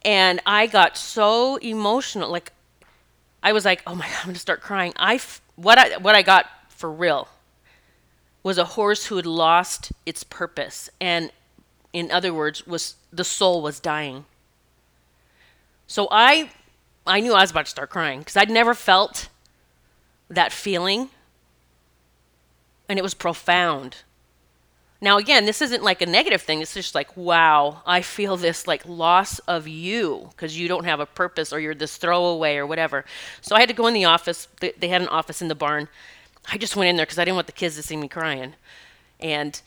And 0.03 0.39
I 0.45 0.65
got 0.65 0.97
so 0.97 1.57
emotional 1.57 2.31
like 2.31 2.51
I 3.43 3.53
was 3.53 3.65
like, 3.65 3.83
"Oh 3.85 3.95
my 3.95 4.07
god, 4.07 4.17
I'm 4.19 4.25
going 4.25 4.33
to 4.33 4.39
start 4.39 4.61
crying." 4.61 4.93
I 4.97 5.19
what 5.55 5.77
I 5.77 5.97
what 5.97 6.15
I 6.15 6.23
got 6.23 6.47
for 6.69 6.91
real 6.91 7.27
was 8.43 8.57
a 8.57 8.65
horse 8.65 9.05
who 9.05 9.17
had 9.17 9.25
lost 9.27 9.91
its 10.05 10.23
purpose 10.23 10.89
and 10.99 11.31
in 11.93 12.09
other 12.09 12.33
words 12.33 12.65
was 12.65 12.95
the 13.13 13.23
soul 13.23 13.61
was 13.61 13.79
dying. 13.79 14.25
So 15.85 16.07
I 16.09 16.49
I 17.05 17.19
knew 17.19 17.33
I 17.33 17.41
was 17.41 17.51
about 17.51 17.65
to 17.65 17.71
start 17.71 17.89
crying 17.89 18.19
because 18.19 18.37
I'd 18.37 18.49
never 18.49 18.73
felt 18.73 19.29
that 20.29 20.51
feeling. 20.51 21.09
And 22.87 22.99
it 22.99 23.01
was 23.01 23.13
profound. 23.13 23.97
Now, 25.03 25.17
again, 25.17 25.45
this 25.45 25.63
isn't 25.63 25.83
like 25.83 26.03
a 26.03 26.05
negative 26.05 26.43
thing. 26.43 26.61
It's 26.61 26.75
just 26.75 26.93
like, 26.93 27.17
wow, 27.17 27.81
I 27.87 28.01
feel 28.01 28.37
this 28.37 28.67
like 28.67 28.87
loss 28.87 29.39
of 29.39 29.67
you 29.67 30.29
because 30.29 30.57
you 30.57 30.67
don't 30.67 30.83
have 30.85 30.99
a 30.99 31.07
purpose 31.07 31.51
or 31.51 31.59
you're 31.59 31.73
this 31.73 31.97
throwaway 31.97 32.57
or 32.57 32.67
whatever. 32.67 33.03
So 33.41 33.55
I 33.55 33.59
had 33.61 33.69
to 33.69 33.75
go 33.75 33.87
in 33.87 33.95
the 33.95 34.05
office. 34.05 34.47
They 34.59 34.87
had 34.89 35.01
an 35.01 35.07
office 35.07 35.41
in 35.41 35.47
the 35.47 35.55
barn. 35.55 35.87
I 36.51 36.57
just 36.57 36.75
went 36.75 36.89
in 36.89 36.97
there 36.97 37.05
because 37.05 37.17
I 37.17 37.25
didn't 37.25 37.35
want 37.35 37.47
the 37.47 37.53
kids 37.53 37.75
to 37.77 37.83
see 37.83 37.97
me 37.97 38.07
crying. 38.07 38.53
And, 39.19 39.59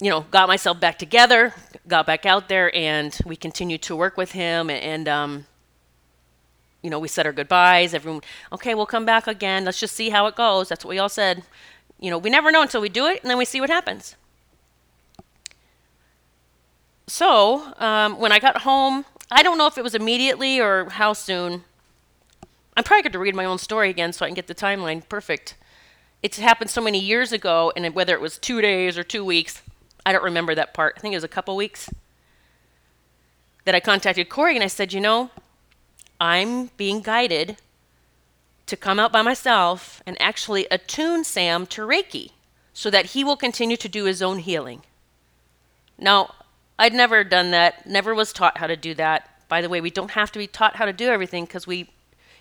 you 0.00 0.08
know, 0.08 0.22
got 0.30 0.48
myself 0.48 0.80
back 0.80 0.98
together, 0.98 1.54
got 1.86 2.06
back 2.06 2.24
out 2.24 2.48
there, 2.48 2.74
and 2.74 3.16
we 3.26 3.36
continued 3.36 3.82
to 3.82 3.96
work 3.96 4.16
with 4.16 4.32
him. 4.32 4.70
And, 4.70 5.08
um, 5.08 5.46
you 6.86 6.90
know, 6.90 7.00
we 7.00 7.08
said 7.08 7.26
our 7.26 7.32
goodbyes. 7.32 7.94
Everyone, 7.94 8.22
okay, 8.52 8.72
we'll 8.72 8.86
come 8.86 9.04
back 9.04 9.26
again. 9.26 9.64
Let's 9.64 9.80
just 9.80 9.96
see 9.96 10.10
how 10.10 10.28
it 10.28 10.36
goes. 10.36 10.68
That's 10.68 10.84
what 10.84 10.90
we 10.90 11.00
all 11.00 11.08
said. 11.08 11.42
You 11.98 12.10
know, 12.10 12.16
we 12.16 12.30
never 12.30 12.52
know 12.52 12.62
until 12.62 12.80
we 12.80 12.88
do 12.88 13.06
it, 13.06 13.20
and 13.22 13.28
then 13.28 13.36
we 13.38 13.44
see 13.44 13.60
what 13.60 13.68
happens. 13.68 14.14
So, 17.08 17.74
um, 17.78 18.20
when 18.20 18.30
I 18.30 18.38
got 18.38 18.58
home, 18.58 19.04
I 19.32 19.42
don't 19.42 19.58
know 19.58 19.66
if 19.66 19.76
it 19.76 19.82
was 19.82 19.96
immediately 19.96 20.60
or 20.60 20.88
how 20.90 21.12
soon. 21.12 21.64
I'm 22.76 22.84
probably 22.84 23.02
going 23.02 23.12
to 23.12 23.18
read 23.18 23.34
my 23.34 23.44
own 23.44 23.58
story 23.58 23.90
again 23.90 24.12
so 24.12 24.24
I 24.24 24.28
can 24.28 24.36
get 24.36 24.46
the 24.46 24.54
timeline 24.54 25.08
perfect. 25.08 25.56
It's 26.22 26.38
happened 26.38 26.70
so 26.70 26.80
many 26.80 27.00
years 27.00 27.32
ago, 27.32 27.72
and 27.74 27.92
whether 27.96 28.14
it 28.14 28.20
was 28.20 28.38
two 28.38 28.60
days 28.60 28.96
or 28.96 29.02
two 29.02 29.24
weeks, 29.24 29.60
I 30.04 30.12
don't 30.12 30.22
remember 30.22 30.54
that 30.54 30.72
part. 30.72 30.94
I 30.96 31.00
think 31.00 31.14
it 31.14 31.16
was 31.16 31.24
a 31.24 31.28
couple 31.28 31.56
weeks 31.56 31.90
that 33.64 33.74
I 33.74 33.80
contacted 33.80 34.28
Corey 34.28 34.54
and 34.54 34.62
I 34.62 34.68
said, 34.68 34.92
you 34.92 35.00
know, 35.00 35.30
I'm 36.20 36.66
being 36.76 37.00
guided 37.00 37.56
to 38.66 38.76
come 38.76 38.98
out 38.98 39.12
by 39.12 39.22
myself 39.22 40.02
and 40.06 40.20
actually 40.20 40.66
attune 40.70 41.24
Sam 41.24 41.66
to 41.68 41.82
Reiki 41.82 42.30
so 42.72 42.90
that 42.90 43.06
he 43.06 43.24
will 43.24 43.36
continue 43.36 43.76
to 43.76 43.88
do 43.88 44.04
his 44.04 44.20
own 44.20 44.38
healing. 44.40 44.82
Now, 45.98 46.34
I'd 46.78 46.92
never 46.92 47.24
done 47.24 47.52
that, 47.52 47.86
never 47.86 48.14
was 48.14 48.32
taught 48.32 48.58
how 48.58 48.66
to 48.66 48.76
do 48.76 48.94
that. 48.94 49.30
By 49.48 49.60
the 49.62 49.68
way, 49.68 49.80
we 49.80 49.90
don't 49.90 50.10
have 50.10 50.32
to 50.32 50.38
be 50.38 50.46
taught 50.46 50.76
how 50.76 50.84
to 50.84 50.92
do 50.92 51.08
everything 51.08 51.44
because 51.44 51.66
we 51.66 51.90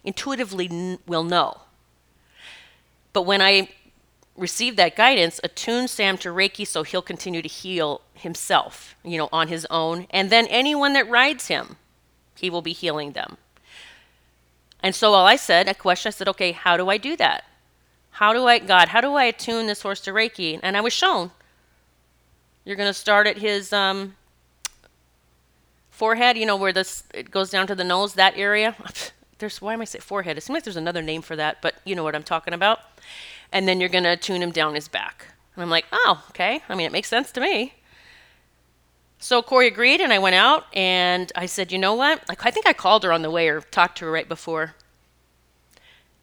intuitively 0.03 0.67
n- 0.69 0.99
will 1.07 1.23
know. 1.23 1.61
But 3.13 3.21
when 3.21 3.41
I 3.41 3.69
received 4.35 4.77
that 4.77 4.95
guidance, 4.95 5.39
attune 5.43 5.87
Sam 5.87 6.17
to 6.17 6.29
Reiki 6.29 6.67
so 6.67 6.83
he'll 6.83 7.01
continue 7.01 7.41
to 7.41 7.47
heal 7.47 8.01
himself, 8.13 8.95
you 9.03 9.17
know, 9.17 9.29
on 9.31 9.47
his 9.47 9.65
own. 9.69 10.07
And 10.09 10.29
then 10.29 10.47
anyone 10.47 10.93
that 10.93 11.09
rides 11.09 11.47
him, 11.47 11.77
he 12.35 12.49
will 12.49 12.61
be 12.61 12.73
healing 12.73 13.13
them. 13.13 13.37
And 14.85 14.93
so 14.93 15.15
all 15.15 15.25
I 15.25 15.35
said, 15.35 15.67
a 15.67 15.73
question, 15.73 16.09
I 16.09 16.11
said, 16.11 16.27
okay, 16.27 16.51
how 16.51 16.77
do 16.77 16.91
I 16.91 16.99
do 16.99 17.15
that? 17.15 17.45
How 18.11 18.33
do 18.33 18.45
I, 18.45 18.59
God, 18.59 18.89
how 18.89 19.01
do 19.01 19.15
I 19.15 19.23
attune 19.23 19.65
this 19.65 19.81
horse 19.81 19.99
to 20.01 20.11
Reiki? 20.11 20.59
And 20.61 20.77
I 20.77 20.81
was 20.81 20.93
shown. 20.93 21.31
You're 22.65 22.75
going 22.75 22.91
to 22.91 22.93
start 22.93 23.25
at 23.25 23.39
his 23.39 23.73
um, 23.73 24.15
forehead, 25.89 26.37
you 26.37 26.45
know, 26.45 26.55
where 26.55 26.71
this 26.71 27.01
it 27.15 27.31
goes 27.31 27.49
down 27.49 27.65
to 27.65 27.73
the 27.73 27.83
nose, 27.83 28.13
that 28.13 28.37
area. 28.37 28.75
There's 29.39 29.59
why 29.59 29.73
am 29.73 29.81
I 29.81 29.85
saying 29.85 30.03
forehead? 30.03 30.37
It 30.37 30.41
seems 30.41 30.53
like 30.53 30.63
there's 30.65 30.77
another 30.77 31.01
name 31.01 31.23
for 31.23 31.35
that, 31.35 31.63
but 31.63 31.75
you 31.83 31.95
know 31.95 32.03
what 32.03 32.13
I'm 32.13 32.21
talking 32.21 32.53
about. 32.53 32.79
And 33.51 33.67
then 33.67 33.79
you're 33.79 33.89
going 33.89 34.03
to 34.03 34.15
tune 34.15 34.43
him 34.43 34.51
down 34.51 34.75
his 34.75 34.87
back. 34.87 35.25
And 35.55 35.63
I'm 35.63 35.71
like, 35.71 35.85
oh, 35.91 36.23
okay. 36.29 36.61
I 36.69 36.75
mean, 36.75 36.85
it 36.85 36.91
makes 36.91 37.09
sense 37.09 37.31
to 37.31 37.41
me. 37.41 37.73
So 39.19 39.41
Corey 39.41 39.67
agreed, 39.67 40.01
and 40.01 40.13
I 40.13 40.19
went 40.19 40.35
out 40.35 40.65
and 40.73 41.31
I 41.35 41.45
said, 41.45 41.71
you 41.71 41.79
know 41.79 41.95
what? 41.95 42.21
I 42.29 42.51
think 42.51 42.67
I 42.67 42.73
called 42.73 43.03
her 43.03 43.11
on 43.11 43.21
the 43.21 43.31
way 43.31 43.47
or 43.47 43.61
talked 43.61 43.97
to 43.99 44.05
her 44.05 44.11
right 44.11 44.27
before. 44.27 44.75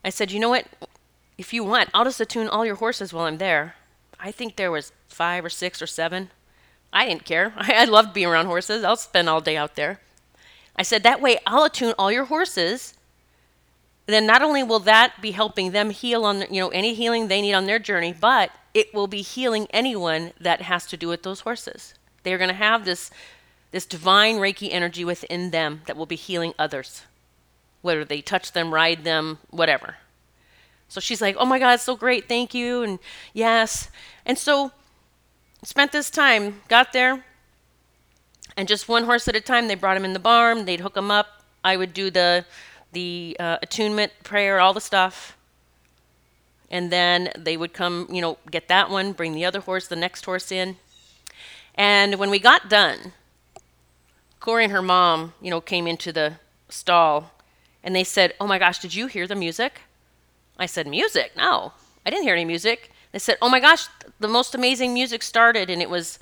I 0.04 0.10
said, 0.10 0.30
you 0.30 0.40
know 0.40 0.48
what? 0.48 0.66
If 1.38 1.52
you 1.52 1.64
want, 1.64 1.90
I'll 1.94 2.04
just 2.04 2.20
attune 2.20 2.48
all 2.48 2.66
your 2.66 2.76
horses 2.76 3.12
while 3.12 3.24
I'm 3.26 3.38
there. 3.38 3.76
I 4.20 4.30
think 4.30 4.56
there 4.56 4.70
was 4.70 4.92
five 5.08 5.44
or 5.44 5.50
six 5.50 5.80
or 5.82 5.86
seven. 5.86 6.30
I 6.92 7.06
didn't 7.06 7.24
care. 7.24 7.52
I, 7.56 7.72
I 7.82 7.84
loved 7.84 8.12
being 8.12 8.26
around 8.26 8.46
horses. 8.46 8.84
I'll 8.84 8.96
spend 8.96 9.28
all 9.28 9.40
day 9.40 9.56
out 9.56 9.74
there. 9.74 10.00
I 10.76 10.82
said, 10.82 11.02
that 11.02 11.20
way 11.20 11.38
I'll 11.46 11.64
attune 11.64 11.94
all 11.98 12.12
your 12.12 12.26
horses. 12.26 12.94
Then 14.06 14.26
not 14.26 14.42
only 14.42 14.62
will 14.62 14.80
that 14.80 15.20
be 15.20 15.30
helping 15.30 15.70
them 15.70 15.90
heal 15.90 16.24
on, 16.24 16.40
you 16.42 16.60
know, 16.60 16.68
any 16.68 16.94
healing 16.94 17.28
they 17.28 17.40
need 17.40 17.54
on 17.54 17.66
their 17.66 17.78
journey, 17.78 18.14
but 18.18 18.50
it 18.74 18.92
will 18.92 19.06
be 19.06 19.22
healing 19.22 19.66
anyone 19.70 20.32
that 20.40 20.62
has 20.62 20.86
to 20.86 20.96
do 20.96 21.08
with 21.08 21.22
those 21.22 21.40
horses. 21.40 21.94
They're 22.22 22.38
going 22.38 22.48
to 22.48 22.54
have 22.54 22.84
this, 22.84 23.10
this 23.70 23.86
divine 23.86 24.36
Reiki 24.36 24.68
energy 24.70 25.04
within 25.04 25.50
them 25.50 25.82
that 25.86 25.96
will 25.96 26.06
be 26.06 26.16
healing 26.16 26.54
others, 26.58 27.02
whether 27.80 28.04
they 28.04 28.20
touch 28.20 28.52
them, 28.52 28.72
ride 28.72 29.04
them, 29.04 29.38
whatever. 29.50 29.96
So 30.88 31.00
she's 31.00 31.22
like, 31.22 31.36
oh 31.38 31.46
my 31.46 31.58
God, 31.58 31.80
so 31.80 31.96
great. 31.96 32.28
Thank 32.28 32.52
you. 32.52 32.82
And 32.82 32.98
yes. 33.32 33.90
And 34.26 34.36
so 34.36 34.72
spent 35.64 35.90
this 35.92 36.10
time, 36.10 36.60
got 36.68 36.92
there, 36.92 37.24
and 38.56 38.68
just 38.68 38.88
one 38.88 39.04
horse 39.04 39.28
at 39.28 39.36
a 39.36 39.40
time, 39.40 39.68
they 39.68 39.74
brought 39.74 39.96
him 39.96 40.04
in 40.04 40.12
the 40.12 40.18
barn. 40.18 40.64
They'd 40.64 40.80
hook 40.80 40.96
him 40.96 41.10
up. 41.10 41.42
I 41.64 41.76
would 41.76 41.94
do 41.94 42.10
the, 42.10 42.44
the 42.92 43.36
uh, 43.40 43.58
attunement 43.62 44.12
prayer, 44.24 44.60
all 44.60 44.74
the 44.74 44.80
stuff. 44.80 45.36
And 46.70 46.90
then 46.90 47.30
they 47.38 47.56
would 47.56 47.72
come, 47.72 48.08
you 48.10 48.20
know, 48.20 48.38
get 48.50 48.68
that 48.68 48.90
one, 48.90 49.12
bring 49.12 49.34
the 49.34 49.44
other 49.44 49.60
horse, 49.60 49.88
the 49.88 49.96
next 49.96 50.24
horse 50.24 50.50
in. 50.52 50.76
And 51.74 52.16
when 52.16 52.30
we 52.30 52.38
got 52.38 52.68
done, 52.68 53.12
Corey 54.40 54.64
and 54.64 54.72
her 54.72 54.82
mom, 54.82 55.34
you 55.40 55.50
know, 55.50 55.60
came 55.60 55.86
into 55.86 56.12
the 56.12 56.34
stall 56.68 57.32
and 57.82 57.94
they 57.94 58.04
said, 58.04 58.34
Oh 58.40 58.46
my 58.46 58.58
gosh, 58.58 58.78
did 58.78 58.94
you 58.94 59.06
hear 59.06 59.26
the 59.26 59.34
music? 59.34 59.80
I 60.58 60.66
said, 60.66 60.86
Music? 60.86 61.32
No, 61.36 61.72
I 62.04 62.10
didn't 62.10 62.24
hear 62.24 62.34
any 62.34 62.44
music. 62.44 62.90
They 63.12 63.18
said, 63.18 63.36
Oh 63.40 63.48
my 63.48 63.60
gosh, 63.60 63.86
the 64.20 64.28
most 64.28 64.54
amazing 64.54 64.94
music 64.94 65.22
started. 65.22 65.70
And 65.70 65.80
it 65.80 65.90
was, 65.90 66.18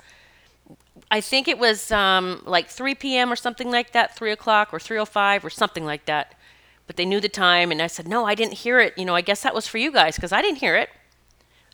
I 1.09 1.21
think 1.21 1.47
it 1.47 1.57
was 1.57 1.91
um, 1.91 2.41
like 2.45 2.69
3 2.69 2.95
p.m. 2.95 3.31
or 3.31 3.35
something 3.35 3.71
like 3.71 3.91
that, 3.91 4.15
3 4.15 4.31
o'clock 4.31 4.73
or 4.73 4.79
3.05 4.79 5.43
or 5.43 5.49
something 5.49 5.85
like 5.85 6.05
that. 6.05 6.35
But 6.87 6.97
they 6.97 7.05
knew 7.05 7.21
the 7.21 7.29
time. 7.29 7.71
And 7.71 7.81
I 7.81 7.87
said, 7.87 8.07
No, 8.07 8.25
I 8.25 8.35
didn't 8.35 8.59
hear 8.59 8.79
it. 8.79 8.97
You 8.97 9.05
know, 9.05 9.15
I 9.15 9.21
guess 9.21 9.43
that 9.43 9.55
was 9.55 9.67
for 9.67 9.77
you 9.77 9.91
guys 9.91 10.15
because 10.15 10.31
I 10.31 10.41
didn't 10.41 10.57
hear 10.59 10.75
it. 10.75 10.89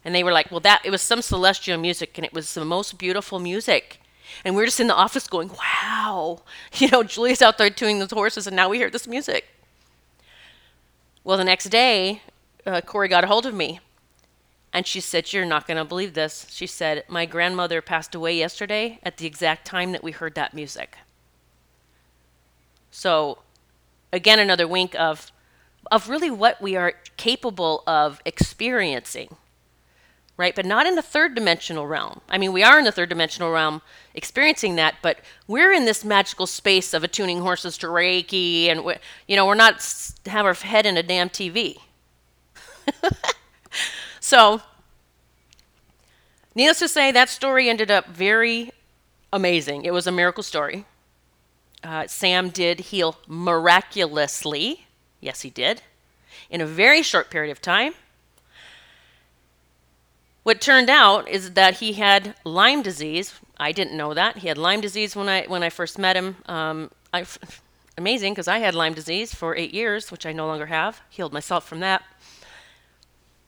And 0.06 0.16
they 0.16 0.24
were 0.24 0.32
like, 0.32 0.52
well, 0.52 0.60
that, 0.62 0.82
it 0.86 0.92
was 0.92 1.02
some 1.02 1.22
celestial 1.22 1.78
music 1.78 2.18
and 2.18 2.26
it 2.26 2.34
was 2.34 2.54
the 2.54 2.64
most 2.64 2.98
beautiful 2.98 3.40
music. 3.40 4.00
And 4.46 4.56
we 4.56 4.64
are 4.64 4.66
just 4.66 4.80
in 4.80 4.88
the 4.88 4.96
office 4.96 5.28
going, 5.28 5.50
wow. 5.50 6.44
You 6.74 6.90
know, 6.90 7.04
Julia's 7.04 7.42
out 7.42 7.58
there 7.58 7.70
tuning 7.70 8.00
those 8.00 8.12
horses 8.12 8.48
and 8.48 8.56
now 8.56 8.70
we 8.70 8.78
hear 8.78 8.90
this 8.90 9.08
music. 9.08 9.48
Well, 11.24 11.38
the 11.38 11.44
next 11.44 11.66
day, 11.66 12.22
uh, 12.66 12.82
Corey 12.82 13.10
got 13.10 13.24
a 13.24 13.28
hold 13.28 13.46
of 13.46 13.54
me 13.54 13.80
and 14.74 14.86
she 14.86 15.00
said, 15.00 15.34
You're 15.34 15.46
not 15.46 15.68
going 15.68 15.78
to 15.78 15.86
believe 15.86 16.14
this. 16.14 16.48
She 16.52 16.68
said, 16.68 17.04
My 17.08 17.26
grandmother 17.26 17.82
passed 17.82 18.14
away 18.14 18.38
yesterday 18.38 19.00
at 19.04 19.18
the 19.18 19.26
exact 19.26 19.66
time 19.66 19.92
that 19.92 20.04
we 20.04 20.12
heard 20.12 20.36
that 20.36 20.54
music. 20.54 20.98
So, 22.92 23.40
again, 24.14 24.40
another 24.40 24.68
wink 24.68 24.96
of, 24.96 25.32
of 25.92 26.10
really 26.10 26.30
what 26.32 26.62
we 26.62 26.76
are 26.76 26.94
capable 27.18 27.84
of 27.88 28.22
experiencing 28.26 29.36
right? 30.38 30.56
But 30.56 30.66
not 30.66 30.86
in 30.86 30.96
the 30.96 31.02
third 31.02 31.34
dimensional 31.34 31.88
realm. 31.88 32.22
I 32.30 32.38
mean, 32.38 32.54
we 32.54 32.64
are 32.64 32.78
in 32.78 32.86
the 32.86 32.92
third 32.92 33.10
dimensional 33.10 33.52
realm 33.52 33.82
experiencing 34.14 34.76
that, 34.76 34.96
but 35.02 35.20
we're 35.48 35.74
in 35.74 35.86
this 35.86 36.06
magical 36.06 36.46
space 36.46 36.94
of 36.94 37.04
attuning 37.04 37.42
horses 37.42 37.78
to 37.80 37.88
Reiki, 37.88 38.68
and 38.68 38.86
we, 38.86 38.96
you 39.28 39.36
know, 39.36 39.46
we're 39.46 39.56
not 39.56 39.84
have 40.28 40.46
our 40.46 40.54
head 40.54 40.86
in 40.86 40.96
a 40.96 41.04
damn 41.04 41.30
TV. 41.30 41.80
so, 44.20 44.62
needless 46.54 46.80
to 46.80 46.88
say, 46.88 47.12
that 47.12 47.30
story 47.30 47.68
ended 47.68 47.90
up 47.90 48.08
very 48.08 48.72
amazing. 49.34 49.86
It 49.86 49.92
was 49.92 50.06
a 50.06 50.12
miracle 50.12 50.44
story. 50.44 50.86
Uh, 51.84 52.08
Sam 52.08 52.50
did 52.50 52.80
heal 52.80 53.18
miraculously. 53.28 54.86
Yes, 55.20 55.42
he 55.42 55.50
did. 55.50 55.82
In 56.50 56.62
a 56.62 56.66
very 56.66 57.02
short 57.02 57.30
period 57.30 57.52
of 57.52 57.62
time. 57.62 57.94
What 60.48 60.62
turned 60.62 60.90
out 60.90 61.28
is 61.28 61.56
that 61.56 61.80
he 61.80 61.92
had 61.92 62.34
Lyme 62.46 62.82
disease. 62.82 63.34
I 63.58 63.74
didn't 63.74 63.98
know 63.98 64.14
that. 64.14 64.38
He 64.38 64.48
had 64.48 64.58
Lyme 64.58 64.80
disease 64.80 65.14
when 65.14 65.28
I 65.28 65.44
when 65.46 65.62
I 65.62 65.70
first 65.70 66.00
met 66.00 66.16
him. 66.16 66.38
Um, 66.46 66.90
I, 67.14 67.26
amazing 67.98 68.32
because 68.32 68.48
I 68.48 68.60
had 68.60 68.74
Lyme 68.74 68.94
disease 68.94 69.36
for 69.36 69.58
eight 69.58 69.74
years, 69.74 70.10
which 70.10 70.26
I 70.26 70.32
no 70.32 70.48
longer 70.48 70.68
have. 70.68 71.02
Healed 71.10 71.34
myself 71.34 71.68
from 71.68 71.82
that. 71.82 72.02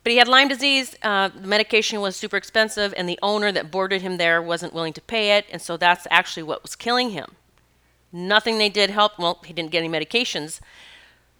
But 0.03 0.12
he 0.12 0.18
had 0.18 0.27
Lyme 0.27 0.50
disease. 0.50 0.98
Uh, 1.01 1.29
the 1.29 1.48
medication 1.48 2.01
was 2.01 2.18
super 2.18 2.36
expensive, 2.36 2.94
and 2.98 3.08
the 3.08 3.20
owner 3.24 3.50
that 3.53 3.72
boarded 3.72 4.01
him 4.01 4.18
there 4.18 4.41
wasn't 4.41 4.74
willing 4.74 4.91
to 4.91 5.01
pay 5.01 5.38
it, 5.38 5.46
and 5.53 5.62
so 5.62 5.77
that's 5.77 6.06
actually 6.12 6.44
what 6.44 6.63
was 6.63 6.75
killing 6.75 7.12
him. 7.12 7.38
Nothing 8.12 8.58
they 8.58 8.68
did 8.68 8.89
helped. 8.89 9.18
Well, 9.18 9.39
he 9.46 9.53
didn't 9.53 9.72
get 9.72 9.86
any 9.86 9.88
medications. 9.88 10.60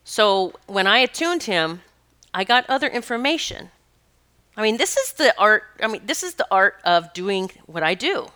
So 0.06 0.54
when 0.68 0.88
I 0.88 1.00
attuned 1.00 1.44
him, 1.44 1.82
I 2.34 2.46
got 2.46 2.64
other 2.70 2.88
information. 2.88 3.72
I 4.56 4.62
mean, 4.62 4.78
this 4.78 4.98
is 4.98 5.14
the 5.14 5.34
art. 5.38 5.64
I 5.82 5.88
mean, 5.88 6.02
this 6.06 6.24
is 6.24 6.36
the 6.36 6.48
art 6.52 6.76
of 6.84 7.14
doing 7.14 7.52
what 7.66 7.84
I 7.84 7.94
do. 7.94 8.28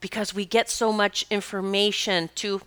Because 0.00 0.34
we 0.34 0.44
get 0.44 0.68
so 0.68 0.92
much 0.92 1.26
information 1.30 2.30
to 2.36 2.62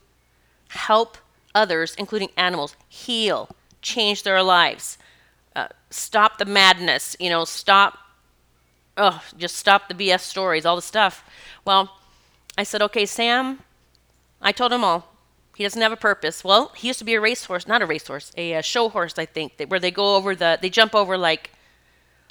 help 0.69 1.17
others, 1.53 1.95
including 1.97 2.29
animals, 2.37 2.75
heal, 2.89 3.49
change 3.81 4.23
their 4.23 4.41
lives, 4.41 4.97
uh, 5.55 5.67
stop 5.89 6.37
the 6.37 6.45
madness, 6.45 7.15
you 7.19 7.29
know, 7.29 7.45
stop, 7.45 7.97
oh, 8.97 9.21
just 9.37 9.55
stop 9.55 9.87
the 9.87 9.93
BS 9.93 10.21
stories, 10.21 10.65
all 10.65 10.75
the 10.75 10.81
stuff. 10.81 11.23
Well, 11.65 11.97
I 12.57 12.63
said, 12.63 12.81
okay, 12.83 13.05
Sam, 13.05 13.59
I 14.41 14.51
told 14.51 14.73
him 14.73 14.83
all. 14.83 15.12
He 15.55 15.63
doesn't 15.63 15.81
have 15.81 15.91
a 15.91 15.97
purpose. 15.97 16.43
Well, 16.43 16.71
he 16.75 16.87
used 16.87 16.99
to 16.99 17.05
be 17.05 17.13
a 17.13 17.21
racehorse, 17.21 17.67
not 17.67 17.81
a 17.81 17.85
racehorse, 17.85 18.31
a, 18.35 18.53
a 18.53 18.63
show 18.63 18.89
horse, 18.89 19.17
I 19.17 19.25
think, 19.25 19.61
where 19.67 19.79
they 19.79 19.91
go 19.91 20.15
over 20.15 20.35
the, 20.35 20.57
they 20.59 20.69
jump 20.69 20.95
over 20.95 21.17
like 21.17 21.51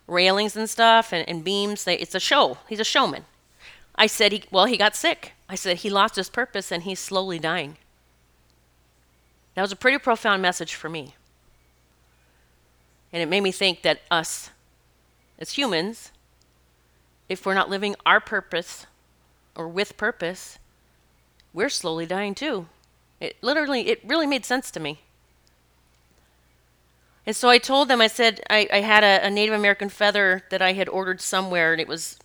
railings 0.09 0.57
and 0.57 0.69
stuff 0.69 1.13
and, 1.13 1.29
and 1.29 1.45
beams. 1.45 1.85
They, 1.85 1.97
it's 1.99 2.15
a 2.15 2.21
show. 2.21 2.59
He's 2.69 2.81
a 2.81 2.85
showman. 2.85 3.25
I 3.95 4.07
said, 4.07 4.33
he, 4.33 4.45
well, 4.51 4.65
he 4.65 4.77
got 4.77 4.97
sick. 4.97 5.33
I 5.49 5.55
said, 5.55 5.79
he 5.79 5.91
lost 5.91 6.17
his 6.17 6.29
purpose 6.29 6.73
and 6.73 6.83
he's 6.83 6.99
slowly 6.99 7.39
dying. 7.39 7.77
That 9.55 9.63
was 9.63 9.73
a 9.73 9.77
pretty 9.77 9.99
profound 9.99 10.43
message 10.43 10.75
for 10.75 10.89
me. 10.89 11.15
And 13.13 13.23
it 13.23 13.29
made 13.29 13.43
me 13.43 13.53
think 13.53 13.83
that 13.83 14.01
us, 14.11 14.51
as 15.39 15.53
humans, 15.53 16.11
if 17.29 17.45
we're 17.45 17.55
not 17.55 17.71
living 17.71 17.95
our 18.07 18.19
purpose 18.19 18.87
or 19.55 19.69
with 19.69 19.97
purpose, 19.97 20.59
we're 21.53 21.69
slowly 21.69 22.07
dying 22.07 22.35
too. 22.35 22.67
It 23.23 23.37
literally, 23.41 23.87
it 23.89 24.01
really 24.05 24.27
made 24.27 24.45
sense 24.45 24.73
to 24.73 24.81
me. 24.81 24.99
And 27.25 27.37
so 27.37 27.49
I 27.49 27.59
told 27.59 27.87
them, 27.87 28.01
I 28.01 28.09
said, 28.09 28.41
I, 28.51 28.69
I 28.73 28.81
had 28.81 29.05
a, 29.05 29.25
a, 29.25 29.31
Native 29.31 29.55
American 29.55 29.89
feather 29.89 30.43
that 30.51 30.61
I 30.61 30.73
had 30.73 30.89
ordered 30.89 31.21
somewhere, 31.21 31.71
and 31.71 31.81
it 31.81 31.87
was, 31.87 32.19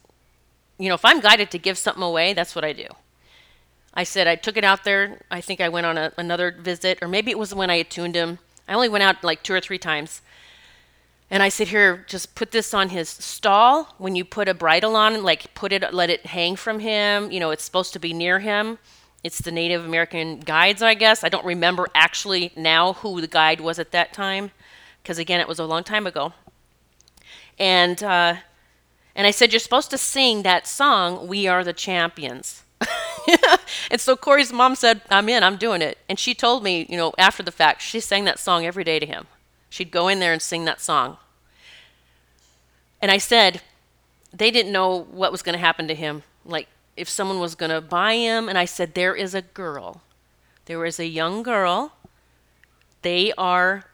you 0.80 0.89
know, 0.89 0.96
if 0.96 1.06
I'm 1.06 1.20
guided 1.20 1.51
to 1.51 1.60
give 1.60 1.77
something 1.77 2.01
away, 2.01 2.34
that's 2.34 2.56
what 2.56 2.66
I 2.66 2.74
do. 2.74 2.88
I 3.94 4.04
said, 4.04 4.25
I 4.25 4.34
took 4.34 4.58
it 4.58 4.63
out 4.63 4.86
there. 4.86 5.22
I 5.30 5.39
think 5.39 5.62
I 5.62 5.70
went 5.70 5.86
on 5.86 6.00
a, 6.00 6.13
another 6.18 6.50
visit, 6.51 6.98
or 7.04 7.08
maybe 7.08 7.30
it 7.30 7.38
was 7.38 7.54
when 7.54 7.69
I 7.69 7.76
attuned 7.76 8.15
him. 8.15 8.39
I 8.67 8.74
only 8.74 8.89
went 8.89 9.04
out 9.04 9.24
like 9.24 9.43
two 9.43 9.54
or 9.54 9.62
three 9.62 9.78
times. 9.78 10.21
And 11.30 11.43
I 11.43 11.50
said, 11.50 11.67
Here, 11.67 12.06
just 12.08 12.34
put 12.34 12.50
this 12.50 12.74
on 12.74 12.89
his 12.89 13.08
stall. 13.08 13.93
When 14.00 14.15
you 14.15 14.26
put 14.26 14.50
a 14.50 14.56
bridle 14.56 14.95
on, 14.95 15.21
like 15.21 15.54
put 15.54 15.71
it, 15.71 15.93
let 15.93 16.10
it 16.10 16.26
hang 16.26 16.56
from 16.56 16.80
him. 16.80 17.32
You 17.32 17.39
know, 17.39 17.52
it's 17.52 17.63
supposed 17.63 17.93
to 17.93 18.00
be 18.00 18.13
near 18.13 18.39
him. 18.39 18.80
It's 19.28 19.40
the 19.40 19.52
Native 19.52 19.84
American 19.84 20.40
guides, 20.40 20.82
I 20.82 20.94
guess. 20.94 21.22
I 21.22 21.28
don't 21.28 21.44
remember 21.44 21.90
actually 21.94 22.54
now 22.56 22.94
who 22.94 23.20
the 23.20 23.28
guide 23.28 23.60
was 23.60 23.78
at 23.78 23.92
that 23.92 24.13
time, 24.13 24.52
because 25.04 25.18
again, 25.20 25.42
it 25.42 25.50
was 25.50 25.60
a 25.60 25.66
long 25.66 25.84
time 25.84 26.08
ago. 26.08 26.32
And 27.60 28.02
uh, 28.02 28.36
and 29.18 29.28
I 29.28 29.32
said, 29.32 29.52
you're 29.52 29.60
supposed 29.60 29.90
to 29.90 29.98
sing 29.98 30.44
that 30.44 30.66
song, 30.66 31.28
"We 31.28 31.46
Are 31.46 31.66
the 31.66 31.74
Champions." 31.74 32.63
and 33.92 34.00
so 34.00 34.16
Corey's 34.16 34.54
mom 34.54 34.76
said, 34.76 35.02
"I'm 35.10 35.28
in. 35.28 35.44
I'm 35.44 35.58
doing 35.58 35.82
it." 35.82 35.98
And 36.08 36.18
she 36.18 36.34
told 36.34 36.63
me, 36.63 36.86
you 36.88 36.96
know, 36.96 37.12
after 37.18 37.44
the 37.44 37.52
fact, 37.52 37.82
she 37.82 38.00
sang 38.00 38.24
that 38.24 38.40
song 38.40 38.66
every 38.66 38.86
day 38.86 38.98
to 38.98 39.06
him. 39.06 39.28
She'd 39.70 39.92
go 39.92 40.08
in 40.08 40.22
there 40.22 40.32
and 40.32 40.42
sing 40.42 40.63
that 40.63 40.80
song. 40.80 41.18
And 43.02 43.12
I 43.12 43.18
said, 43.18 43.60
they 44.32 44.52
didn't 44.52 44.72
know 44.72 45.02
what 45.12 45.34
was 45.34 45.42
going 45.42 45.52
to 45.60 45.60
happen 45.60 45.90
to 45.90 45.96
him. 45.96 46.24
Like 46.46 46.70
if 46.97 47.07
someone 47.07 47.39
was 47.39 47.55
going 47.55 47.71
to 47.71 47.81
buy 47.81 48.15
him. 48.15 48.49
And 48.49 48.57
I 48.57 48.65
said, 48.65 48.93
There 48.93 49.15
is 49.15 49.33
a 49.33 49.41
girl. 49.41 50.01
There 50.65 50.83
is 50.86 50.99
a 50.99 51.05
young 51.05 51.43
girl. 51.43 51.93
They 53.01 53.31
are, 53.38 53.86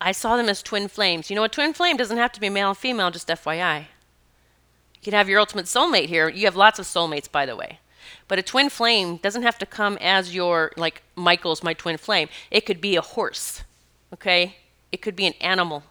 I 0.00 0.12
saw 0.12 0.36
them 0.36 0.48
as 0.48 0.62
twin 0.62 0.88
flames. 0.88 1.30
You 1.30 1.36
know, 1.36 1.44
a 1.44 1.48
twin 1.48 1.72
flame 1.72 1.96
doesn't 1.96 2.16
have 2.16 2.32
to 2.32 2.40
be 2.40 2.48
male 2.48 2.70
and 2.70 2.78
female, 2.78 3.10
just 3.10 3.28
FYI. 3.28 3.80
You 3.80 5.02
can 5.02 5.12
have 5.12 5.28
your 5.28 5.38
ultimate 5.38 5.66
soulmate 5.66 6.06
here. 6.06 6.28
You 6.28 6.46
have 6.46 6.56
lots 6.56 6.78
of 6.78 6.86
soulmates, 6.86 7.30
by 7.30 7.46
the 7.46 7.54
way. 7.54 7.78
But 8.26 8.38
a 8.38 8.42
twin 8.42 8.70
flame 8.70 9.18
doesn't 9.18 9.42
have 9.42 9.58
to 9.58 9.66
come 9.66 9.98
as 10.00 10.34
your, 10.34 10.72
like 10.76 11.02
Michael's 11.14 11.62
my 11.62 11.74
twin 11.74 11.98
flame. 11.98 12.28
It 12.50 12.62
could 12.64 12.80
be 12.80 12.96
a 12.96 13.02
horse, 13.02 13.62
okay? 14.12 14.56
It 14.90 15.02
could 15.02 15.14
be 15.14 15.26
an 15.26 15.34
animal. 15.40 15.82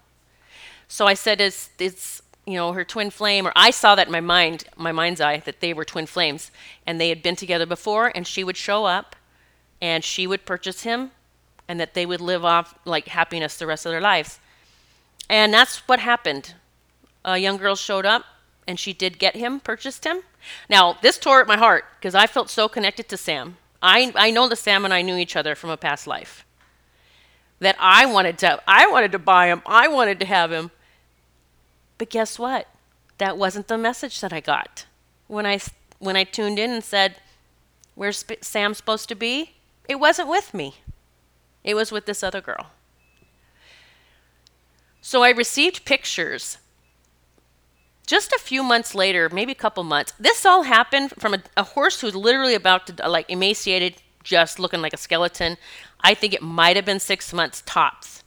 So 0.88 1.06
I 1.06 1.14
said, 1.14 1.40
it's, 1.40 1.70
it's 1.80 2.23
you 2.46 2.56
know, 2.56 2.74
her 2.74 2.84
twin 2.84 3.10
flame, 3.10 3.48
or 3.48 3.54
I 3.56 3.72
saw 3.72 3.96
that 3.96 4.08
in 4.08 4.12
my 4.12 4.20
mind, 4.20 4.66
my 4.76 4.92
mind's 4.92 5.22
eye, 5.22 5.38
that 5.40 5.62
they 5.62 5.74
were 5.74 5.86
twin 5.86 6.06
flames, 6.06 6.52
and 6.86 7.00
they 7.00 7.10
had 7.10 7.24
been 7.24 7.36
together 7.36 7.66
before, 7.66 8.12
and 8.14 8.28
she 8.28 8.44
would 8.44 8.58
show 8.58 8.86
up, 8.86 9.16
and 9.82 10.04
she 10.04 10.28
would 10.28 10.46
purchase 10.46 10.84
him, 10.84 11.12
and 11.68 11.80
that 11.80 11.94
they 11.94 12.06
would 12.06 12.22
live 12.22 12.44
off 12.44 12.76
like 12.86 13.08
happiness 13.08 13.58
the 13.58 13.68
rest 13.68 13.86
of 13.86 13.92
their 13.92 14.02
lives. 14.02 14.40
And 15.30 15.54
that's 15.54 15.80
what 15.88 16.00
happened. 16.00 16.54
A 17.24 17.38
young 17.38 17.58
girl 17.58 17.76
showed 17.76 18.06
up, 18.06 18.26
and 18.68 18.80
she 18.80 18.94
did 18.94 19.20
get 19.20 19.36
him, 19.36 19.60
purchased 19.60 20.06
him. 20.06 20.22
Now, 20.70 20.98
this 21.02 21.18
tore 21.18 21.42
at 21.42 21.48
my 21.48 21.58
heart 21.58 21.86
because 22.00 22.16
I 22.16 22.28
felt 22.28 22.50
so 22.50 22.68
connected 22.68 23.08
to 23.10 23.18
Sam. 23.18 23.58
I, 23.82 24.12
I 24.16 24.32
know 24.32 24.48
the 24.48 24.56
Sam 24.56 24.86
and 24.86 24.94
I 24.94 25.02
knew 25.02 25.18
each 25.18 25.36
other 25.36 25.56
from 25.56 25.70
a 25.70 25.78
past 25.78 26.08
life. 26.08 26.46
That 27.60 27.76
I 27.80 28.06
wanted 28.06 28.38
to, 28.40 28.62
I 28.68 28.88
wanted 28.88 29.12
to 29.14 29.20
buy 29.20 29.48
him. 29.48 29.62
I 29.66 29.88
wanted 29.88 30.20
to 30.20 30.26
have 30.26 30.52
him. 30.52 30.72
But 31.98 32.10
guess 32.10 32.40
what? 32.40 32.68
That 33.18 33.38
wasn't 33.38 33.68
the 33.68 33.78
message 33.78 34.20
that 34.22 34.34
I 34.34 34.40
got. 34.40 34.86
When 35.28 35.46
I, 35.46 35.60
when 36.00 36.16
I 36.16 36.24
tuned 36.24 36.60
in 36.60 36.72
and 36.72 36.84
said, 36.84 37.16
Where's 37.96 38.26
Sam 38.42 38.74
supposed 38.74 39.08
to 39.10 39.16
be? 39.16 39.52
It 39.88 40.00
wasn't 40.00 40.30
with 40.30 40.54
me, 40.54 40.76
it 41.64 41.76
was 41.76 41.92
with 41.92 42.06
this 42.06 42.24
other 42.24 42.42
girl. 42.42 42.68
So 45.02 45.22
I 45.22 45.32
received 45.32 45.84
pictures 45.84 46.60
just 48.08 48.32
a 48.32 48.40
few 48.40 48.64
months 48.64 48.96
later, 48.96 49.30
maybe 49.30 49.52
a 49.52 49.56
couple 49.56 49.84
months. 49.84 50.14
This 50.20 50.46
all 50.46 50.64
happened 50.64 51.12
from 51.20 51.34
a, 51.34 51.44
a 51.58 51.64
horse 51.64 52.00
who's 52.02 52.16
literally 52.16 52.56
about 52.56 52.88
to, 52.88 53.10
like, 53.10 53.30
emaciated, 53.30 54.02
just 54.24 54.60
looking 54.60 54.82
like 54.82 54.94
a 54.94 54.98
skeleton. 54.98 55.58
I 56.02 56.14
think 56.14 56.34
it 56.34 56.42
might 56.42 56.76
have 56.78 56.86
been 56.86 57.00
six 57.00 57.34
months 57.34 57.64
tops. 57.66 58.23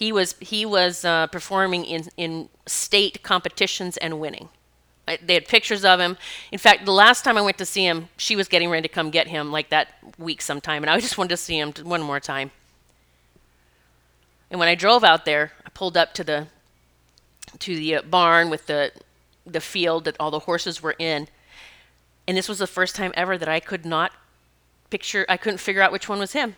He 0.00 0.12
was 0.12 0.34
he 0.40 0.64
was 0.64 1.04
uh, 1.04 1.26
performing 1.26 1.84
in 1.84 2.08
in 2.16 2.48
state 2.64 3.22
competitions 3.22 3.98
and 3.98 4.18
winning. 4.18 4.48
They 5.22 5.34
had 5.34 5.46
pictures 5.46 5.84
of 5.84 6.00
him. 6.00 6.16
In 6.50 6.58
fact, 6.58 6.86
the 6.86 6.92
last 6.92 7.22
time 7.22 7.36
I 7.36 7.42
went 7.42 7.58
to 7.58 7.66
see 7.66 7.84
him, 7.84 8.08
she 8.16 8.34
was 8.34 8.48
getting 8.48 8.70
ready 8.70 8.88
to 8.88 8.94
come 8.94 9.10
get 9.10 9.26
him 9.26 9.52
like 9.52 9.68
that 9.68 9.88
week 10.16 10.40
sometime, 10.40 10.82
and 10.82 10.88
I 10.88 10.98
just 11.06 11.18
wanted 11.18 11.28
to 11.30 11.36
see 11.36 11.58
him 11.58 11.74
one 11.82 12.00
more 12.00 12.18
time. 12.18 12.50
And 14.50 14.58
when 14.58 14.70
I 14.70 14.74
drove 14.74 15.04
out 15.04 15.26
there, 15.26 15.52
I 15.66 15.68
pulled 15.68 15.98
up 15.98 16.14
to 16.14 16.24
the 16.24 16.46
to 17.58 17.76
the 17.76 17.96
uh, 17.96 18.02
barn 18.02 18.48
with 18.48 18.68
the 18.68 18.92
the 19.44 19.60
field 19.60 20.06
that 20.06 20.16
all 20.18 20.30
the 20.30 20.46
horses 20.48 20.82
were 20.82 20.96
in, 20.98 21.28
and 22.26 22.38
this 22.38 22.48
was 22.48 22.58
the 22.58 22.66
first 22.66 22.96
time 22.96 23.12
ever 23.18 23.36
that 23.36 23.50
I 23.50 23.60
could 23.60 23.84
not 23.84 24.12
picture. 24.88 25.26
I 25.28 25.36
couldn't 25.36 25.58
figure 25.58 25.82
out 25.82 25.92
which 25.92 26.08
one 26.08 26.20
was 26.20 26.32
him. 26.32 26.56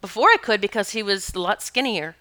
Before 0.00 0.28
I 0.30 0.38
could 0.40 0.62
because 0.62 0.92
he 0.92 1.02
was 1.02 1.34
a 1.34 1.38
lot 1.38 1.62
skinnier. 1.62 2.16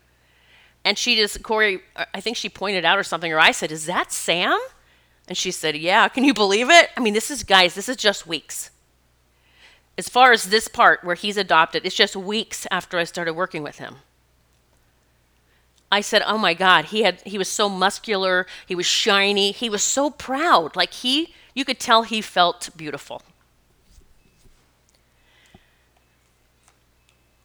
And 0.85 0.97
she 0.97 1.15
just, 1.15 1.43
Corey, 1.43 1.81
I 2.13 2.19
think 2.19 2.35
she 2.35 2.49
pointed 2.49 2.83
out 2.83 2.99
or 2.99 3.03
something, 3.03 3.31
or 3.31 3.39
I 3.39 3.51
said, 3.51 3.71
Is 3.71 3.85
that 3.85 4.11
Sam? 4.11 4.59
And 5.27 5.37
she 5.37 5.51
said, 5.51 5.77
Yeah, 5.77 6.07
can 6.09 6.23
you 6.23 6.33
believe 6.33 6.69
it? 6.69 6.89
I 6.97 6.99
mean, 6.99 7.13
this 7.13 7.31
is, 7.31 7.43
guys, 7.43 7.75
this 7.75 7.87
is 7.87 7.95
just 7.95 8.27
weeks. 8.27 8.69
As 9.97 10.09
far 10.09 10.31
as 10.31 10.45
this 10.45 10.67
part 10.67 11.03
where 11.03 11.15
he's 11.15 11.37
adopted, 11.37 11.85
it's 11.85 11.95
just 11.95 12.15
weeks 12.15 12.65
after 12.71 12.97
I 12.97 13.03
started 13.03 13.33
working 13.33 13.63
with 13.63 13.77
him. 13.77 13.97
I 15.91 16.01
said, 16.01 16.23
"Oh 16.25 16.39
my 16.39 16.55
God, 16.55 16.85
he 16.85 17.03
had 17.03 17.21
he 17.21 17.37
was 17.37 17.47
so 17.47 17.69
muscular, 17.69 18.47
he 18.65 18.73
was 18.73 18.87
shiny, 18.87 19.51
he 19.51 19.69
was 19.69 19.83
so 19.83 20.09
proud. 20.09 20.75
Like 20.75 20.91
he, 20.91 21.35
you 21.53 21.63
could 21.63 21.79
tell 21.79 22.01
he 22.01 22.19
felt 22.19 22.71
beautiful." 22.75 23.21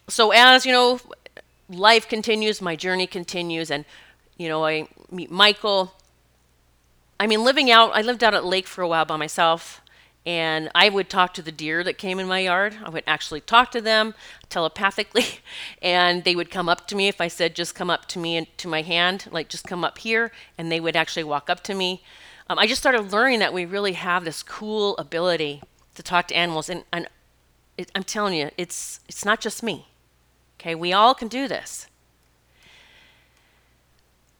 So 0.08 0.30
as 0.30 0.64
you 0.64 0.72
know, 0.72 0.98
life 1.68 2.08
continues, 2.08 2.60
my 2.60 2.76
journey 2.76 3.06
continues, 3.06 3.70
and 3.70 3.84
you 4.36 4.48
know, 4.48 4.64
I 4.64 4.88
meet 5.10 5.30
Michael. 5.30 5.92
I 7.18 7.26
mean, 7.26 7.42
living 7.42 7.70
out, 7.70 7.90
I 7.94 8.02
lived 8.02 8.22
out 8.22 8.34
at 8.34 8.44
lake 8.44 8.66
for 8.66 8.82
a 8.82 8.88
while 8.88 9.04
by 9.04 9.16
myself, 9.16 9.80
and 10.24 10.70
I 10.74 10.88
would 10.88 11.10
talk 11.10 11.34
to 11.34 11.42
the 11.42 11.50
deer 11.50 11.82
that 11.82 11.98
came 11.98 12.18
in 12.18 12.28
my 12.28 12.40
yard. 12.40 12.76
I 12.84 12.90
would 12.90 13.02
actually 13.06 13.40
talk 13.40 13.70
to 13.72 13.80
them 13.80 14.14
telepathically, 14.48 15.40
and 15.82 16.24
they 16.24 16.36
would 16.36 16.50
come 16.50 16.68
up 16.68 16.86
to 16.88 16.96
me 16.96 17.08
if 17.08 17.20
I 17.20 17.28
said, 17.28 17.56
just 17.56 17.74
come 17.74 17.90
up 17.90 18.06
to 18.08 18.18
me 18.18 18.36
and 18.36 18.46
to 18.58 18.68
my 18.68 18.82
hand, 18.82 19.26
like 19.30 19.48
just 19.48 19.64
come 19.64 19.84
up 19.84 19.98
here, 19.98 20.30
and 20.56 20.70
they 20.70 20.80
would 20.80 20.96
actually 20.96 21.24
walk 21.24 21.50
up 21.50 21.62
to 21.64 21.74
me. 21.74 22.02
Um, 22.48 22.58
I 22.58 22.66
just 22.66 22.80
started 22.80 23.12
learning 23.12 23.40
that 23.40 23.52
we 23.52 23.64
really 23.66 23.92
have 23.92 24.24
this 24.24 24.42
cool 24.42 24.96
ability 24.96 25.62
to 25.96 26.02
talk 26.02 26.28
to 26.28 26.36
animals, 26.36 26.68
and, 26.68 26.84
and 26.92 27.08
it, 27.76 27.90
I'm 27.94 28.04
telling 28.04 28.34
you, 28.34 28.50
it's 28.56 29.00
it's 29.08 29.24
not 29.24 29.40
just 29.40 29.62
me. 29.62 29.86
Okay, 30.60 30.74
we 30.74 30.92
all 30.92 31.14
can 31.14 31.28
do 31.28 31.46
this. 31.46 31.86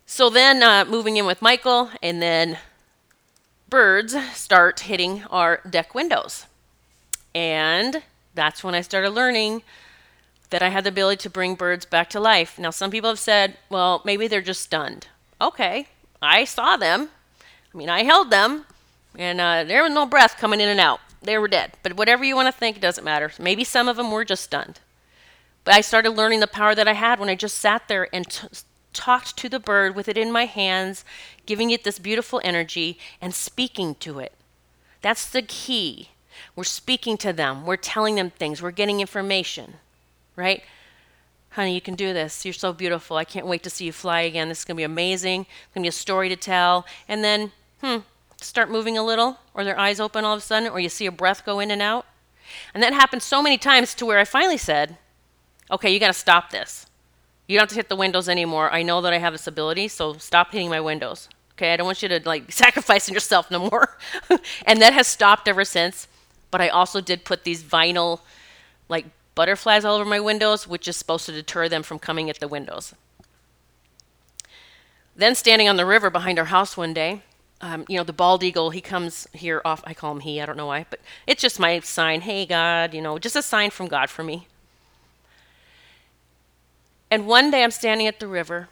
So 0.05 0.31
then, 0.31 0.63
uh, 0.63 0.85
moving 0.85 1.17
in 1.17 1.27
with 1.27 1.43
Michael, 1.43 1.91
and 2.03 2.21
then 2.21 2.59
birds 3.69 4.17
start 4.35 4.81
hitting 4.81 5.25
our 5.31 5.61
deck 5.69 5.95
windows. 5.95 6.47
And 7.35 8.03
that's 8.35 8.65
when 8.65 8.75
I 8.75 8.81
started 8.81 9.11
learning 9.11 9.63
that 10.51 10.63
I 10.63 10.71
had 10.71 10.85
the 10.85 10.89
ability 10.89 11.23
to 11.23 11.31
bring 11.31 11.55
birds 11.55 11.85
back 11.85 12.09
to 12.11 12.21
life. 12.21 12.59
Now, 12.59 12.71
some 12.71 12.91
people 12.91 13.11
have 13.11 13.19
said, 13.19 13.59
well, 13.69 14.03
maybe 14.05 14.27
they're 14.27 14.41
just 14.41 14.63
stunned. 14.63 15.07
Okay, 15.41 15.89
I 16.21 16.45
saw 16.45 16.77
them. 16.77 17.11
I 17.73 17.77
mean, 17.77 17.91
I 17.91 18.03
held 18.03 18.31
them, 18.31 18.65
and 19.17 19.41
uh, 19.41 19.63
there 19.65 19.83
was 19.83 19.93
no 19.93 20.07
breath 20.07 20.37
coming 20.39 20.61
in 20.61 20.69
and 20.69 20.81
out. 20.81 21.01
They 21.23 21.39
were 21.39 21.49
dead. 21.49 21.73
But 21.83 21.97
whatever 21.97 22.25
you 22.25 22.35
want 22.35 22.47
to 22.47 22.59
think, 22.59 22.77
it 22.77 22.81
doesn't 22.81 23.05
matter. 23.05 23.31
Maybe 23.39 23.63
some 23.63 23.89
of 23.89 23.97
them 23.97 24.11
were 24.11 24.25
just 24.25 24.43
stunned. 24.43 24.81
But 25.69 25.75
I 25.75 25.83
started 25.83 26.13
learning 26.13 26.41
the 26.41 26.47
power 26.47 26.75
that 26.75 26.89
I 26.89 26.95
had 26.95 27.21
when 27.21 27.29
I 27.29 27.35
just 27.35 27.59
sat 27.59 27.89
there 27.89 28.09
and 28.11 28.27
t- 28.27 28.49
talked 28.95 29.37
to 29.37 29.51
the 29.51 29.61
bird 29.61 29.95
with 29.95 30.09
it 30.09 30.17
in 30.17 30.33
my 30.33 30.47
hands, 30.47 31.05
giving 31.45 31.71
it 31.71 31.85
this 31.85 31.99
beautiful 31.99 32.41
energy 32.43 32.99
and 33.21 33.35
speaking 33.35 33.95
to 33.97 34.19
it. 34.19 34.33
That's 35.03 35.29
the 35.29 35.43
key. 35.43 36.09
We're 36.57 36.65
speaking 36.65 37.19
to 37.19 37.35
them, 37.35 37.67
we're 37.67 37.77
telling 37.77 38.15
them 38.15 38.31
things, 38.31 38.63
we're 38.63 38.71
getting 38.71 39.01
information, 39.01 39.75
right? 40.37 40.63
Honey, 41.51 41.75
you 41.75 41.83
can 41.83 41.97
do 41.97 42.15
this. 42.15 42.47
You're 42.47 42.55
so 42.55 42.73
beautiful. 42.73 43.19
I 43.19 43.25
can't 43.25 43.47
wait 43.47 43.63
to 43.65 43.69
see 43.69 43.85
you 43.85 43.93
fly 43.93 44.23
again. 44.23 44.49
This 44.49 44.61
is 44.61 44.65
going 44.65 44.77
to 44.77 44.81
be 44.81 44.85
amazing. 44.85 45.43
It's 45.43 45.75
going 45.75 45.83
to 45.83 45.85
be 45.85 45.89
a 45.89 45.93
story 45.93 46.31
to 46.31 46.37
tell. 46.37 46.87
And 47.09 47.23
then, 47.23 47.53
hmm, 47.83 47.99
start 48.41 48.71
moving 48.71 48.97
a 48.97 49.05
little, 49.05 49.37
or 49.53 49.65
their 49.65 49.79
eyes 49.79 50.01
open 50.01 50.25
all 50.25 50.33
of 50.33 50.39
a 50.39 50.43
sudden, 50.47 50.71
or 50.71 50.81
you 50.81 50.89
see 50.89 51.05
a 51.05 51.13
breath 51.13 51.45
go 51.45 51.61
in 51.61 51.71
and 51.71 51.83
out. 51.83 52.07
And 52.73 52.83
that 52.83 52.95
happened 52.95 53.23
so 53.23 53.43
many 53.43 53.59
times 53.59 53.95
to 53.97 54.07
where 54.07 54.19
I 54.19 54.25
finally 54.25 54.57
said, 54.57 54.97
okay, 55.71 55.93
you 55.93 55.99
got 55.99 56.09
to 56.09 56.13
stop 56.13 56.51
this. 56.51 56.87
You 57.47 57.57
don't 57.57 57.63
have 57.63 57.69
to 57.71 57.75
hit 57.77 57.89
the 57.89 57.97
windows 57.97 58.29
anymore. 58.29 58.71
I 58.71 58.83
know 58.83 59.01
that 59.01 59.13
I 59.13 59.19
have 59.19 59.33
this 59.33 59.47
ability, 59.47 59.89
so 59.89 60.15
stop 60.15 60.53
hitting 60.53 60.69
my 60.69 60.81
windows. 60.81 61.29
Okay, 61.53 61.73
I 61.73 61.77
don't 61.77 61.87
want 61.87 62.03
you 62.03 62.09
to 62.09 62.21
like 62.25 62.53
sacrificing 62.53 63.15
yourself 63.15 63.51
no 63.51 63.71
more. 63.71 63.97
and 64.67 64.81
that 64.83 64.93
has 64.93 65.07
stopped 65.07 65.49
ever 65.49 65.65
since. 65.65 66.09
But 66.51 66.61
I 66.61 66.69
also 66.69 67.01
did 67.01 67.25
put 67.25 67.45
these 67.45 67.63
vinyl 67.63 68.21
like 68.89 69.07
butterflies 69.35 69.85
all 69.85 69.97
over 69.97 70.05
my 70.05 70.21
windows, 70.21 70.67
which 70.67 70.89
is 70.89 70.97
supposed 70.97 71.27
to 71.27 71.33
deter 71.33 71.69
them 71.69 71.83
from 71.83 71.99
coming 71.99 72.31
at 72.31 72.41
the 72.41 72.49
windows. 72.49 72.95
Then 75.15 75.35
standing 75.35 75.69
on 75.69 75.77
the 75.77 75.87
river 75.87 76.11
behind 76.11 76.39
our 76.39 76.47
house 76.47 76.77
one 76.77 76.95
day, 76.95 77.23
um, 77.61 77.85
you 77.89 77.97
know, 77.97 78.05
the 78.05 78.13
bald 78.13 78.45
eagle, 78.45 78.71
he 78.71 78.81
comes 78.81 79.27
here 79.33 79.61
off, 79.65 79.83
I 79.85 79.95
call 79.95 80.13
him 80.13 80.21
he, 80.21 80.41
I 80.41 80.47
don't 80.47 80.57
know 80.57 80.67
why, 80.67 80.87
but 80.89 81.01
it's 81.27 81.43
just 81.43 81.59
my 81.59 81.81
sign. 81.81 82.21
Hey, 82.21 82.47
God, 82.47 82.95
you 82.95 83.03
know, 83.03 83.19
just 83.19 83.35
a 83.35 83.43
sign 83.43 83.71
from 83.71 83.89
God 83.89 84.11
for 84.11 84.23
me. 84.23 84.47
And 87.11 87.27
one 87.27 87.51
day 87.51 87.65
I'm 87.65 87.71
standing 87.71 88.07
at 88.07 88.21
the 88.21 88.27
river 88.27 88.69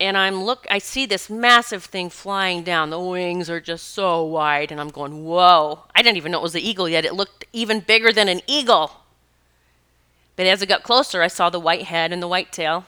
and 0.00 0.16
I'm 0.16 0.42
look 0.42 0.66
I 0.70 0.78
see 0.78 1.06
this 1.06 1.28
massive 1.28 1.84
thing 1.84 2.10
flying 2.10 2.62
down. 2.64 2.90
The 2.90 2.98
wings 2.98 3.50
are 3.50 3.60
just 3.60 3.92
so 3.92 4.24
wide 4.24 4.72
and 4.72 4.80
I'm 4.80 4.88
going, 4.88 5.24
"Whoa. 5.24 5.84
I 5.94 6.02
didn't 6.02 6.16
even 6.16 6.32
know 6.32 6.38
it 6.38 6.42
was 6.42 6.54
an 6.54 6.62
eagle 6.62 6.88
yet. 6.88 7.04
It 7.04 7.14
looked 7.14 7.44
even 7.52 7.80
bigger 7.80 8.12
than 8.12 8.28
an 8.28 8.40
eagle." 8.46 9.02
But 10.36 10.46
as 10.46 10.62
it 10.62 10.66
got 10.66 10.82
closer, 10.82 11.22
I 11.22 11.28
saw 11.28 11.50
the 11.50 11.60
white 11.60 11.84
head 11.84 12.12
and 12.12 12.22
the 12.22 12.28
white 12.28 12.50
tail. 12.50 12.86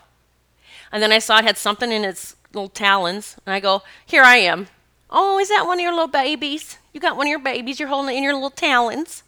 And 0.91 1.03
then 1.03 1.13
I 1.13 1.19
saw 1.19 1.39
it 1.39 1.45
had 1.45 1.59
something 1.59 1.93
in 1.93 2.05
its 2.05 2.35
little 2.53 2.71
talons. 2.71 3.37
And 3.45 3.55
I 3.55 3.61
go, 3.61 3.83
"Here 4.07 4.23
I 4.23 4.37
am." 4.37 4.69
"Oh, 5.11 5.39
is 5.39 5.51
that 5.51 5.67
one 5.67 5.79
of 5.79 5.83
your 5.83 5.93
little 5.93 6.09
babies? 6.09 6.79
You 6.93 7.01
got 7.01 7.17
one 7.17 7.27
of 7.27 7.31
your 7.31 7.39
babies. 7.39 7.79
You're 7.79 7.91
holding 7.91 8.15
it 8.15 8.19
in 8.19 8.25
your 8.25 8.35
little 8.35 8.51
talons." 8.51 9.23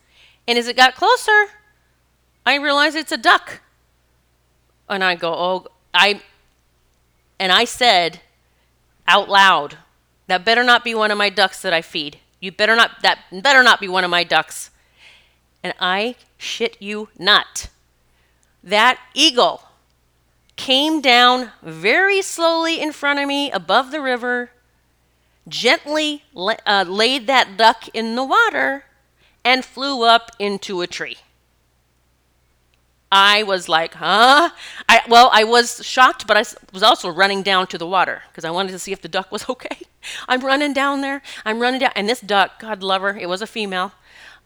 And 0.48 0.58
as 0.58 0.68
it 0.68 0.76
got 0.76 0.94
closer, 0.94 1.50
I 2.46 2.54
realized 2.54 2.96
it's 2.96 3.12
a 3.12 3.18
duck. 3.18 3.60
And 4.88 5.02
I 5.02 5.14
go, 5.14 5.32
oh, 5.32 5.66
I, 5.92 6.20
and 7.38 7.50
I 7.52 7.64
said 7.64 8.20
out 9.06 9.28
loud, 9.28 9.78
that 10.26 10.44
better 10.44 10.64
not 10.64 10.84
be 10.84 10.94
one 10.94 11.10
of 11.10 11.18
my 11.18 11.30
ducks 11.30 11.60
that 11.62 11.72
I 11.72 11.82
feed. 11.82 12.18
You 12.40 12.52
better 12.52 12.76
not, 12.76 13.02
that 13.02 13.20
better 13.30 13.62
not 13.62 13.80
be 13.80 13.88
one 13.88 14.04
of 14.04 14.10
my 14.10 14.24
ducks. 14.24 14.70
And 15.62 15.74
I 15.80 16.16
shit 16.36 16.76
you 16.80 17.08
not. 17.18 17.68
That 18.62 18.98
eagle 19.14 19.62
came 20.56 21.00
down 21.00 21.50
very 21.62 22.22
slowly 22.22 22.80
in 22.80 22.92
front 22.92 23.18
of 23.18 23.26
me 23.26 23.50
above 23.50 23.90
the 23.90 24.00
river, 24.00 24.50
gently 25.48 26.22
uh, 26.36 26.84
laid 26.86 27.26
that 27.26 27.56
duck 27.56 27.88
in 27.92 28.14
the 28.14 28.24
water, 28.24 28.84
and 29.44 29.64
flew 29.64 30.04
up 30.04 30.30
into 30.38 30.80
a 30.80 30.86
tree. 30.86 31.18
I 33.16 33.44
was 33.44 33.68
like, 33.68 33.94
huh? 33.94 34.50
I, 34.88 35.02
well, 35.08 35.30
I 35.32 35.44
was 35.44 35.86
shocked, 35.86 36.26
but 36.26 36.36
I 36.36 36.44
was 36.72 36.82
also 36.82 37.08
running 37.08 37.44
down 37.44 37.68
to 37.68 37.78
the 37.78 37.86
water 37.86 38.22
because 38.28 38.44
I 38.44 38.50
wanted 38.50 38.72
to 38.72 38.78
see 38.80 38.90
if 38.90 39.02
the 39.02 39.08
duck 39.08 39.30
was 39.30 39.48
okay. 39.48 39.78
I'm 40.26 40.40
running 40.40 40.72
down 40.72 41.00
there. 41.00 41.22
I'm 41.44 41.60
running 41.60 41.78
down. 41.78 41.92
And 41.94 42.08
this 42.08 42.20
duck, 42.20 42.58
God 42.58 42.82
love 42.82 43.02
her, 43.02 43.16
it 43.16 43.28
was 43.28 43.40
a 43.40 43.46
female. 43.46 43.92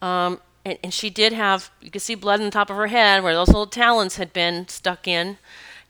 Um, 0.03 0.39
and, 0.63 0.77
and 0.83 0.93
she 0.93 1.09
did 1.09 1.33
have, 1.33 1.71
you 1.81 1.89
could 1.89 2.03
see 2.03 2.13
blood 2.13 2.41
on 2.41 2.45
the 2.45 2.51
top 2.51 2.69
of 2.69 2.75
her 2.75 2.87
head 2.87 3.23
where 3.23 3.33
those 3.33 3.47
little 3.47 3.65
talons 3.65 4.17
had 4.17 4.33
been 4.33 4.67
stuck 4.67 5.07
in. 5.07 5.39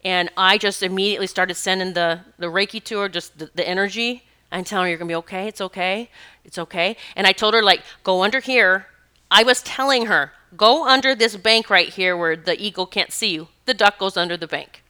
And 0.05 0.29
I 0.37 0.57
just 0.57 0.81
immediately 0.81 1.27
started 1.27 1.55
sending 1.55 1.95
the, 1.95 2.21
the 2.37 2.47
Reiki 2.47 2.81
to 2.85 2.99
her, 2.99 3.09
just 3.09 3.39
the, 3.39 3.49
the 3.55 3.67
energy. 3.67 4.23
I'm 4.53 4.63
telling 4.63 4.85
her, 4.85 4.89
you're 4.89 4.97
going 4.97 5.09
to 5.09 5.11
be 5.11 5.17
okay. 5.17 5.49
It's 5.49 5.59
okay. 5.59 6.09
It's 6.45 6.57
okay. 6.57 6.95
And 7.17 7.27
I 7.27 7.33
told 7.33 7.53
her, 7.55 7.61
like, 7.61 7.81
go 8.05 8.23
under 8.23 8.39
here. 8.39 8.87
I 9.29 9.43
was 9.43 9.61
telling 9.63 10.05
her, 10.05 10.31
Go 10.55 10.87
under 10.87 11.15
this 11.15 11.35
bank 11.35 11.69
right 11.69 11.89
here 11.89 12.17
where 12.17 12.35
the 12.35 12.59
eagle 12.61 12.85
can't 12.85 13.11
see 13.11 13.33
you. 13.33 13.47
The 13.65 13.73
duck 13.73 13.99
goes 13.99 14.17
under 14.17 14.37
the 14.37 14.47
bank. 14.47 14.83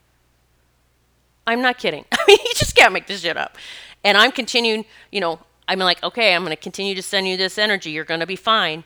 I'm 1.46 1.60
not 1.60 1.78
kidding. 1.78 2.04
I 2.12 2.24
mean, 2.26 2.38
you 2.44 2.54
just 2.54 2.74
can't 2.74 2.92
make 2.92 3.06
this 3.06 3.20
shit 3.20 3.36
up. 3.36 3.56
And 4.04 4.16
I'm 4.16 4.32
continuing, 4.32 4.84
you 5.10 5.20
know, 5.20 5.40
I'm 5.68 5.78
like, 5.78 6.02
okay, 6.02 6.34
I'm 6.34 6.42
going 6.42 6.56
to 6.56 6.60
continue 6.60 6.94
to 6.94 7.02
send 7.02 7.28
you 7.28 7.36
this 7.36 7.58
energy. 7.58 7.90
You're 7.90 8.04
going 8.04 8.20
to 8.20 8.26
be 8.26 8.36
fine. 8.36 8.84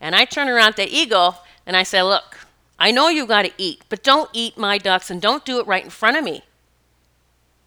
And 0.00 0.14
I 0.14 0.24
turn 0.24 0.48
around 0.48 0.72
to 0.72 0.82
the 0.82 0.94
eagle 0.94 1.36
and 1.66 1.76
I 1.76 1.82
say, 1.82 2.02
look, 2.02 2.38
I 2.78 2.90
know 2.90 3.08
you 3.08 3.26
got 3.26 3.42
to 3.42 3.52
eat, 3.56 3.82
but 3.88 4.02
don't 4.02 4.30
eat 4.32 4.58
my 4.58 4.78
ducks 4.78 5.10
and 5.10 5.20
don't 5.22 5.44
do 5.44 5.60
it 5.60 5.66
right 5.66 5.84
in 5.84 5.90
front 5.90 6.16
of 6.16 6.24
me. 6.24 6.42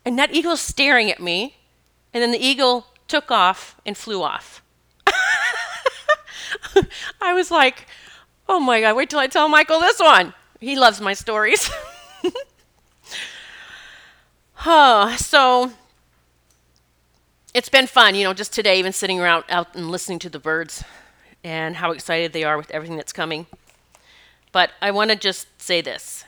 And 0.05 0.17
that 0.19 0.33
eagle's 0.33 0.61
staring 0.61 1.09
at 1.09 1.21
me. 1.21 1.57
And 2.13 2.21
then 2.21 2.31
the 2.31 2.45
eagle 2.45 2.87
took 3.07 3.31
off 3.31 3.75
and 3.85 3.95
flew 3.97 4.21
off. 4.21 4.61
I 7.21 7.33
was 7.33 7.51
like, 7.51 7.87
Oh 8.49 8.59
my 8.59 8.81
God, 8.81 8.95
wait 8.95 9.09
till 9.09 9.19
I 9.19 9.27
tell 9.27 9.49
Michael 9.49 9.79
this 9.79 9.99
one. 9.99 10.33
He 10.59 10.77
loves 10.77 11.01
my 11.01 11.13
stories. 11.13 11.69
so 14.63 15.71
it's 17.53 17.69
been 17.69 17.87
fun, 17.87 18.15
you 18.15 18.23
know, 18.23 18.33
just 18.33 18.53
today, 18.53 18.79
even 18.79 18.93
sitting 18.93 19.19
around 19.19 19.43
out 19.49 19.75
and 19.75 19.91
listening 19.91 20.19
to 20.19 20.29
the 20.29 20.39
birds 20.39 20.83
and 21.43 21.75
how 21.75 21.91
excited 21.91 22.33
they 22.33 22.43
are 22.43 22.57
with 22.57 22.71
everything 22.71 22.97
that's 22.97 23.13
coming. 23.13 23.45
But 24.51 24.71
I 24.81 24.91
want 24.91 25.11
to 25.11 25.15
just 25.15 25.47
say 25.61 25.81
this 25.81 26.23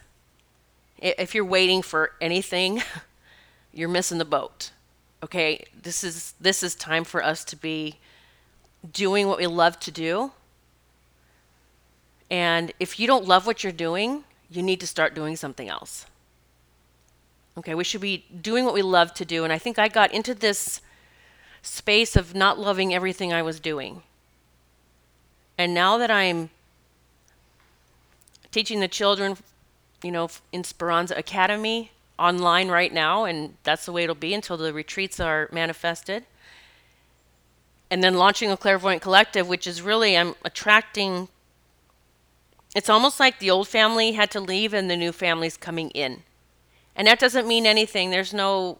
if 0.97 1.33
you're 1.33 1.45
waiting 1.45 1.81
for 1.81 2.11
anything, 2.19 2.83
you're 3.73 3.89
missing 3.89 4.17
the 4.17 4.25
boat. 4.25 4.71
Okay, 5.23 5.65
this 5.81 6.03
is 6.03 6.33
this 6.39 6.63
is 6.63 6.75
time 6.75 7.03
for 7.03 7.23
us 7.23 7.43
to 7.45 7.55
be 7.55 7.97
doing 8.91 9.27
what 9.27 9.37
we 9.37 9.47
love 9.47 9.79
to 9.81 9.91
do 9.91 10.31
and 12.29 12.71
if 12.79 12.99
you 12.99 13.07
don't 13.07 13.25
love 13.25 13.47
what 13.47 13.63
you're 13.63 13.73
doing, 13.73 14.23
you 14.49 14.61
need 14.61 14.79
to 14.79 14.87
start 14.87 15.15
doing 15.15 15.35
something 15.35 15.69
else. 15.69 16.05
Okay, 17.57 17.75
we 17.75 17.83
should 17.83 18.01
be 18.01 18.25
doing 18.41 18.65
what 18.65 18.73
we 18.73 18.81
love 18.81 19.13
to 19.15 19.25
do. 19.25 19.43
And 19.43 19.51
I 19.51 19.57
think 19.57 19.77
I 19.77 19.87
got 19.87 20.13
into 20.13 20.33
this 20.33 20.81
space 21.61 22.15
of 22.15 22.33
not 22.33 22.57
loving 22.57 22.93
everything 22.93 23.33
I 23.33 23.41
was 23.41 23.59
doing. 23.59 24.03
And 25.57 25.73
now 25.73 25.97
that 25.97 26.09
I'm 26.09 26.49
teaching 28.51 28.79
the 28.79 28.87
children, 28.87 29.37
you 30.01 30.11
know, 30.11 30.29
in 30.51 30.63
Speranza 30.63 31.15
Academy, 31.15 31.91
online 32.17 32.69
right 32.69 32.93
now, 32.93 33.25
and 33.25 33.55
that's 33.63 33.85
the 33.85 33.91
way 33.91 34.03
it'll 34.03 34.15
be 34.15 34.33
until 34.33 34.57
the 34.57 34.73
retreats 34.73 35.19
are 35.19 35.49
manifested. 35.51 36.25
And 37.91 38.03
then 38.03 38.15
launching 38.15 38.51
a 38.51 38.57
clairvoyant 38.57 39.01
collective, 39.01 39.47
which 39.47 39.65
is 39.65 39.81
really 39.81 40.15
I'm 40.15 40.35
attracting. 40.45 41.27
It's 42.75 42.89
almost 42.89 43.19
like 43.19 43.39
the 43.39 43.49
old 43.49 43.67
family 43.67 44.11
had 44.11 44.29
to 44.31 44.39
leave 44.39 44.73
and 44.73 44.89
the 44.89 44.97
new 44.97 45.11
family's 45.11 45.57
coming 45.57 45.89
in, 45.91 46.23
and 46.95 47.07
that 47.07 47.19
doesn't 47.19 47.47
mean 47.47 47.65
anything. 47.65 48.09
There's 48.09 48.33
no 48.33 48.79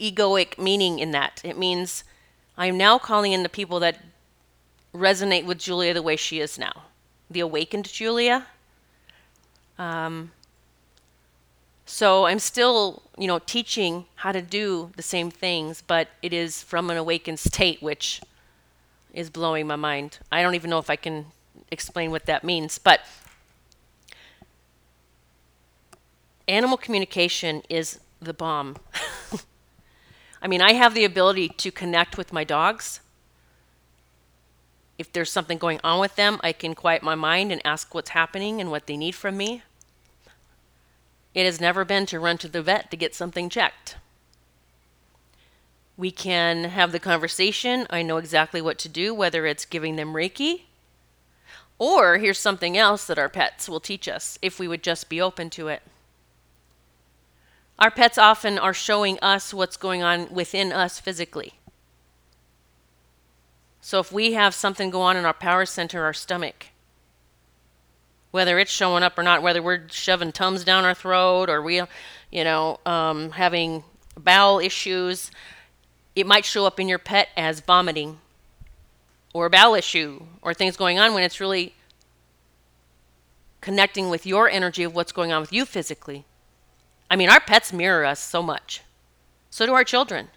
egoic 0.00 0.58
meaning 0.58 0.98
in 0.98 1.10
that. 1.10 1.40
It 1.44 1.58
means 1.58 2.04
I'm 2.56 2.78
now 2.78 2.98
calling 2.98 3.32
in 3.32 3.42
the 3.42 3.48
people 3.48 3.80
that 3.80 3.98
resonate 4.94 5.44
with 5.44 5.58
Julia 5.58 5.94
the 5.94 6.02
way 6.02 6.16
she 6.16 6.40
is 6.40 6.58
now, 6.58 6.84
the 7.30 7.40
awakened 7.40 7.90
Julia. 7.90 8.46
Um, 9.78 10.32
so 11.84 12.26
I'm 12.26 12.38
still, 12.38 13.02
you 13.18 13.26
know, 13.26 13.38
teaching 13.38 14.06
how 14.16 14.32
to 14.32 14.40
do 14.40 14.92
the 14.96 15.02
same 15.02 15.30
things, 15.30 15.82
but 15.82 16.08
it 16.22 16.32
is 16.32 16.62
from 16.62 16.90
an 16.90 16.96
awakened 16.96 17.38
state, 17.38 17.82
which 17.82 18.22
is 19.12 19.28
blowing 19.28 19.66
my 19.66 19.76
mind. 19.76 20.18
I 20.30 20.40
don't 20.42 20.54
even 20.54 20.70
know 20.70 20.78
if 20.78 20.88
I 20.88 20.96
can 20.96 21.26
explain 21.72 22.10
what 22.10 22.26
that 22.26 22.44
means, 22.44 22.78
but 22.78 23.00
animal 26.46 26.76
communication 26.76 27.62
is 27.68 27.98
the 28.20 28.34
bomb. 28.34 28.76
I 30.42 30.46
mean, 30.46 30.60
I 30.60 30.74
have 30.74 30.94
the 30.94 31.04
ability 31.04 31.48
to 31.48 31.70
connect 31.70 32.18
with 32.18 32.32
my 32.32 32.44
dogs. 32.44 33.00
If 34.98 35.12
there's 35.12 35.32
something 35.32 35.58
going 35.58 35.80
on 35.82 35.98
with 35.98 36.14
them, 36.16 36.38
I 36.44 36.52
can 36.52 36.74
quiet 36.74 37.02
my 37.02 37.14
mind 37.14 37.50
and 37.50 37.60
ask 37.64 37.94
what's 37.94 38.10
happening 38.10 38.60
and 38.60 38.70
what 38.70 38.86
they 38.86 38.96
need 38.96 39.14
from 39.14 39.36
me. 39.36 39.62
It 41.34 41.46
has 41.46 41.60
never 41.60 41.84
been 41.84 42.04
to 42.06 42.20
run 42.20 42.36
to 42.38 42.48
the 42.48 42.62
vet 42.62 42.90
to 42.90 42.96
get 42.96 43.14
something 43.14 43.48
checked. 43.48 43.96
We 45.96 46.10
can 46.10 46.64
have 46.64 46.92
the 46.92 46.98
conversation. 46.98 47.86
I 47.88 48.02
know 48.02 48.18
exactly 48.18 48.60
what 48.60 48.78
to 48.80 48.88
do, 48.88 49.14
whether 49.14 49.46
it's 49.46 49.64
giving 49.64 49.96
them 49.96 50.12
Reiki 50.12 50.62
or 51.78 52.18
here's 52.18 52.38
something 52.38 52.76
else 52.76 53.06
that 53.06 53.18
our 53.18 53.28
pets 53.28 53.68
will 53.68 53.80
teach 53.80 54.08
us 54.08 54.38
if 54.42 54.58
we 54.58 54.68
would 54.68 54.82
just 54.82 55.08
be 55.08 55.20
open 55.20 55.50
to 55.50 55.68
it. 55.68 55.82
Our 57.78 57.90
pets 57.90 58.18
often 58.18 58.58
are 58.58 58.74
showing 58.74 59.18
us 59.20 59.52
what's 59.52 59.76
going 59.76 60.02
on 60.02 60.32
within 60.32 60.72
us 60.72 61.00
physically. 61.00 61.54
So 63.80 63.98
if 63.98 64.12
we 64.12 64.34
have 64.34 64.54
something 64.54 64.90
go 64.90 65.02
on 65.02 65.16
in 65.16 65.24
our 65.24 65.34
power 65.34 65.66
center, 65.66 66.04
our 66.04 66.12
stomach, 66.12 66.66
whether 68.30 68.58
it's 68.58 68.70
showing 68.70 69.02
up 69.02 69.18
or 69.18 69.24
not, 69.24 69.42
whether 69.42 69.60
we're 69.60 69.88
shoving 69.90 70.32
tums 70.32 70.64
down 70.64 70.84
our 70.84 70.94
throat 70.94 71.50
or 71.50 71.60
we, 71.60 71.82
you 72.30 72.44
know, 72.44 72.78
um, 72.86 73.32
having 73.32 73.82
bowel 74.16 74.60
issues, 74.60 75.30
it 76.14 76.26
might 76.26 76.44
show 76.44 76.64
up 76.64 76.78
in 76.78 76.88
your 76.88 76.98
pet 76.98 77.28
as 77.36 77.60
vomiting 77.60 78.18
or 79.32 79.46
a 79.46 79.50
bowel 79.50 79.74
issue 79.74 80.22
or 80.42 80.54
things 80.54 80.76
going 80.76 80.98
on 80.98 81.14
when 81.14 81.22
it's 81.22 81.40
really 81.40 81.74
connecting 83.60 84.10
with 84.10 84.26
your 84.26 84.48
energy 84.48 84.82
of 84.82 84.94
what's 84.94 85.12
going 85.12 85.32
on 85.32 85.40
with 85.40 85.52
you 85.52 85.64
physically. 85.64 86.24
I 87.10 87.16
mean, 87.16 87.28
our 87.28 87.40
pets 87.40 87.72
mirror 87.72 88.04
us 88.04 88.20
so 88.20 88.42
much. 88.42 88.82
So 89.50 89.66
do 89.66 89.72
our 89.74 89.84
children. 89.84 90.28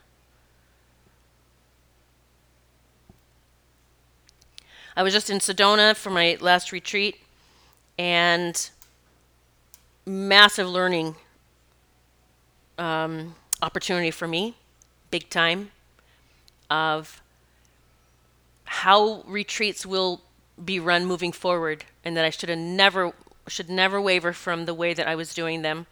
I 4.97 5.03
was 5.03 5.12
just 5.12 5.29
in 5.29 5.39
Sedona 5.39 5.95
for 5.95 6.10
my 6.10 6.38
last 6.39 6.71
retreat 6.71 7.17
and 7.97 8.69
massive 10.05 10.69
learning 10.69 11.15
um, 12.77 13.36
opportunity 13.62 14.12
for 14.12 14.27
me, 14.27 14.55
big 15.12 15.29
time, 15.29 15.71
of 16.69 17.21
how 18.86 19.24
retreats 19.26 19.84
will 19.84 20.21
be 20.63 20.80
run 20.80 21.08
moving 21.08 21.32
forward, 21.32 21.84
and 22.04 22.15
that 22.15 22.24
I 22.24 22.30
should 22.30 22.50
have 22.50 22.60
never 22.60 23.13
should 23.48 23.67
never 23.67 24.00
waver 24.00 24.32
from 24.32 24.65
the 24.65 24.76
way 24.76 24.93
that 24.93 25.08
I 25.08 25.15
was 25.15 25.34
doing 25.34 25.63
them. 25.63 25.88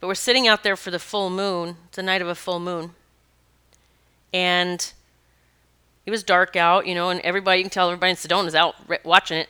But 0.00 0.08
we're 0.08 0.16
sitting 0.16 0.48
out 0.48 0.64
there 0.64 0.74
for 0.74 0.90
the 0.90 0.98
full 0.98 1.30
moon. 1.30 1.76
It's 1.86 1.94
the 1.94 2.02
night 2.02 2.20
of 2.20 2.26
a 2.26 2.34
full 2.34 2.58
moon. 2.58 2.90
And 4.32 4.92
it 6.06 6.10
was 6.10 6.24
dark 6.24 6.56
out, 6.56 6.88
you 6.88 6.96
know, 6.96 7.10
and 7.10 7.20
everybody, 7.20 7.58
you 7.58 7.64
can 7.64 7.70
tell 7.70 7.86
everybody 7.86 8.10
in 8.10 8.16
Sedona 8.16 8.48
is 8.48 8.56
out 8.56 8.74
watching 9.04 9.38
it. 9.38 9.48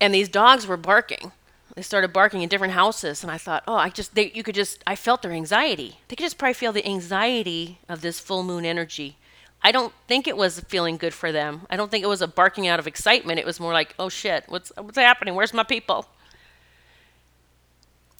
And 0.00 0.14
these 0.14 0.30
dogs 0.30 0.66
were 0.66 0.78
barking. 0.78 1.32
They 1.76 1.82
started 1.82 2.12
barking 2.12 2.42
in 2.42 2.48
different 2.48 2.74
houses, 2.74 3.22
and 3.22 3.30
I 3.30 3.38
thought, 3.38 3.62
oh, 3.66 3.76
I 3.76 3.90
just, 3.90 4.14
they, 4.14 4.30
you 4.32 4.42
could 4.42 4.54
just, 4.54 4.82
I 4.86 4.96
felt 4.96 5.22
their 5.22 5.32
anxiety. 5.32 6.00
They 6.08 6.16
could 6.16 6.24
just 6.24 6.38
probably 6.38 6.54
feel 6.54 6.72
the 6.72 6.86
anxiety 6.86 7.78
of 7.88 8.00
this 8.00 8.18
full 8.18 8.42
moon 8.42 8.64
energy. 8.64 9.16
I 9.62 9.72
don't 9.72 9.92
think 10.08 10.26
it 10.26 10.36
was 10.36 10.60
feeling 10.60 10.96
good 10.96 11.14
for 11.14 11.32
them. 11.32 11.66
I 11.70 11.76
don't 11.76 11.90
think 11.90 12.02
it 12.02 12.08
was 12.08 12.22
a 12.22 12.28
barking 12.28 12.66
out 12.66 12.78
of 12.78 12.86
excitement. 12.86 13.38
It 13.38 13.46
was 13.46 13.60
more 13.60 13.72
like, 13.72 13.94
oh 13.98 14.08
shit, 14.08 14.44
what's, 14.48 14.72
what's 14.76 14.96
happening? 14.96 15.34
Where's 15.34 15.52
my 15.54 15.64
people? 15.64 16.06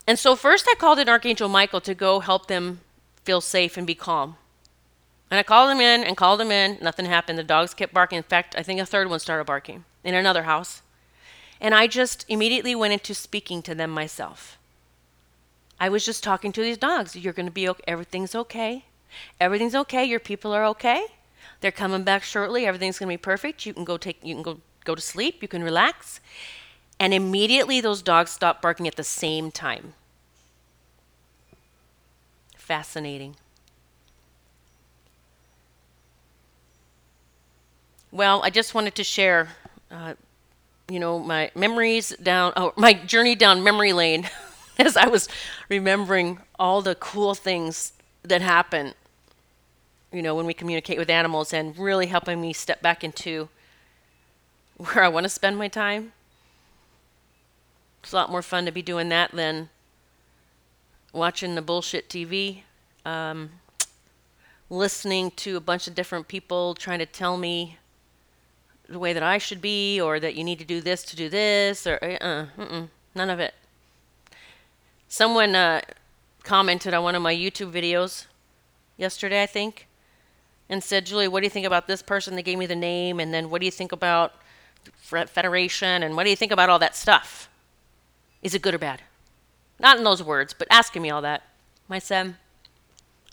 And 0.06 0.18
so 0.18 0.36
first 0.36 0.66
I 0.68 0.74
called 0.74 0.98
in 0.98 1.08
Archangel 1.08 1.48
Michael 1.48 1.80
to 1.82 1.94
go 1.94 2.20
help 2.20 2.46
them 2.46 2.80
feel 3.24 3.40
safe 3.40 3.76
and 3.76 3.86
be 3.86 3.94
calm. 3.94 4.36
And 5.30 5.38
I 5.38 5.42
called 5.42 5.70
him 5.70 5.80
in 5.80 6.02
and 6.02 6.16
called 6.16 6.40
him 6.40 6.50
in. 6.50 6.78
Nothing 6.82 7.06
happened. 7.06 7.38
The 7.38 7.44
dogs 7.44 7.72
kept 7.72 7.94
barking. 7.94 8.16
In 8.16 8.22
fact, 8.24 8.54
I 8.58 8.62
think 8.62 8.80
a 8.80 8.86
third 8.86 9.08
one 9.08 9.20
started 9.20 9.44
barking 9.44 9.84
in 10.02 10.14
another 10.14 10.42
house. 10.42 10.82
And 11.60 11.74
I 11.74 11.86
just 11.86 12.24
immediately 12.28 12.74
went 12.74 12.92
into 12.92 13.14
speaking 13.14 13.62
to 13.62 13.74
them 13.74 13.90
myself. 13.90 14.58
I 15.78 15.88
was 15.88 16.04
just 16.04 16.22
talking 16.22 16.52
to 16.52 16.62
these 16.62 16.78
dogs. 16.78 17.16
You're 17.16 17.32
going 17.32 17.46
to 17.46 17.52
be 17.52 17.68
okay. 17.68 17.82
Everything's 17.86 18.34
okay. 18.34 18.84
Everything's 19.40 19.74
okay. 19.74 20.04
Your 20.04 20.20
people 20.20 20.52
are 20.52 20.64
okay. 20.66 21.04
They're 21.60 21.72
coming 21.72 22.04
back 22.04 22.22
shortly. 22.22 22.66
Everything's 22.66 22.98
going 22.98 23.08
to 23.08 23.12
be 23.12 23.22
perfect. 23.22 23.66
You 23.66 23.74
can 23.74 23.84
go 23.84 23.96
take 23.96 24.18
you 24.22 24.34
can 24.34 24.42
go 24.42 24.60
go 24.84 24.94
to 24.94 25.00
sleep. 25.00 25.42
You 25.42 25.48
can 25.48 25.62
relax. 25.62 26.20
And 26.98 27.14
immediately 27.14 27.80
those 27.80 28.02
dogs 28.02 28.30
stopped 28.30 28.60
barking 28.62 28.86
at 28.86 28.96
the 28.96 29.04
same 29.04 29.50
time. 29.50 29.94
Fascinating. 32.56 33.36
Well, 38.12 38.42
I 38.42 38.50
just 38.50 38.74
wanted 38.74 38.94
to 38.96 39.04
share, 39.04 39.50
uh, 39.90 40.14
you 40.90 40.98
know, 40.98 41.18
my 41.18 41.50
memories 41.54 42.14
down, 42.22 42.52
oh, 42.56 42.72
my 42.76 42.92
journey 42.92 43.34
down 43.36 43.62
memory 43.62 43.92
lane 43.92 44.28
as 44.78 44.96
I 44.96 45.06
was 45.06 45.28
remembering 45.68 46.40
all 46.58 46.82
the 46.82 46.96
cool 46.96 47.34
things 47.34 47.92
that 48.24 48.42
happen, 48.42 48.94
you 50.12 50.20
know, 50.20 50.34
when 50.34 50.46
we 50.46 50.54
communicate 50.54 50.98
with 50.98 51.08
animals 51.08 51.52
and 51.52 51.78
really 51.78 52.06
helping 52.06 52.40
me 52.40 52.52
step 52.52 52.82
back 52.82 53.04
into 53.04 53.48
where 54.76 55.04
I 55.04 55.08
want 55.08 55.24
to 55.24 55.30
spend 55.30 55.56
my 55.56 55.68
time. 55.68 56.12
It's 58.02 58.12
a 58.12 58.16
lot 58.16 58.30
more 58.30 58.42
fun 58.42 58.64
to 58.64 58.72
be 58.72 58.82
doing 58.82 59.10
that 59.10 59.30
than 59.32 59.68
watching 61.12 61.54
the 61.54 61.62
bullshit 61.62 62.08
TV, 62.08 62.62
um, 63.04 63.50
listening 64.70 65.30
to 65.32 65.56
a 65.56 65.60
bunch 65.60 65.86
of 65.86 65.94
different 65.94 66.28
people 66.28 66.74
trying 66.74 66.98
to 66.98 67.06
tell 67.06 67.36
me 67.36 67.76
the 68.90 68.98
way 68.98 69.12
that 69.12 69.22
I 69.22 69.38
should 69.38 69.62
be, 69.62 70.00
or 70.00 70.18
that 70.18 70.34
you 70.34 70.42
need 70.42 70.58
to 70.58 70.64
do 70.64 70.80
this 70.80 71.02
to 71.04 71.16
do 71.16 71.28
this, 71.28 71.86
or 71.86 71.98
uh, 72.02 72.46
uh 72.60 72.86
none 73.14 73.30
of 73.30 73.38
it. 73.38 73.54
Someone 75.08 75.54
uh, 75.54 75.80
commented 76.42 76.92
on 76.92 77.04
one 77.04 77.14
of 77.14 77.22
my 77.22 77.34
YouTube 77.34 77.72
videos 77.72 78.26
yesterday, 78.96 79.42
I 79.42 79.46
think, 79.46 79.86
and 80.68 80.82
said, 80.82 81.06
Julie, 81.06 81.28
what 81.28 81.40
do 81.40 81.46
you 81.46 81.50
think 81.50 81.66
about 81.66 81.86
this 81.86 82.02
person? 82.02 82.34
They 82.34 82.42
gave 82.42 82.58
me 82.58 82.66
the 82.66 82.76
name, 82.76 83.20
and 83.20 83.32
then 83.32 83.48
what 83.48 83.60
do 83.60 83.64
you 83.64 83.70
think 83.70 83.92
about 83.92 84.34
Federation, 85.02 86.02
and 86.02 86.16
what 86.16 86.24
do 86.24 86.30
you 86.30 86.36
think 86.36 86.52
about 86.52 86.70
all 86.70 86.78
that 86.78 86.96
stuff? 86.96 87.48
Is 88.42 88.54
it 88.54 88.62
good 88.62 88.74
or 88.74 88.78
bad? 88.78 89.02
Not 89.78 89.98
in 89.98 90.04
those 90.04 90.22
words, 90.22 90.54
but 90.54 90.68
asking 90.70 91.02
me 91.02 91.10
all 91.10 91.22
that. 91.22 91.42
I 91.88 91.98
said, 91.98 92.36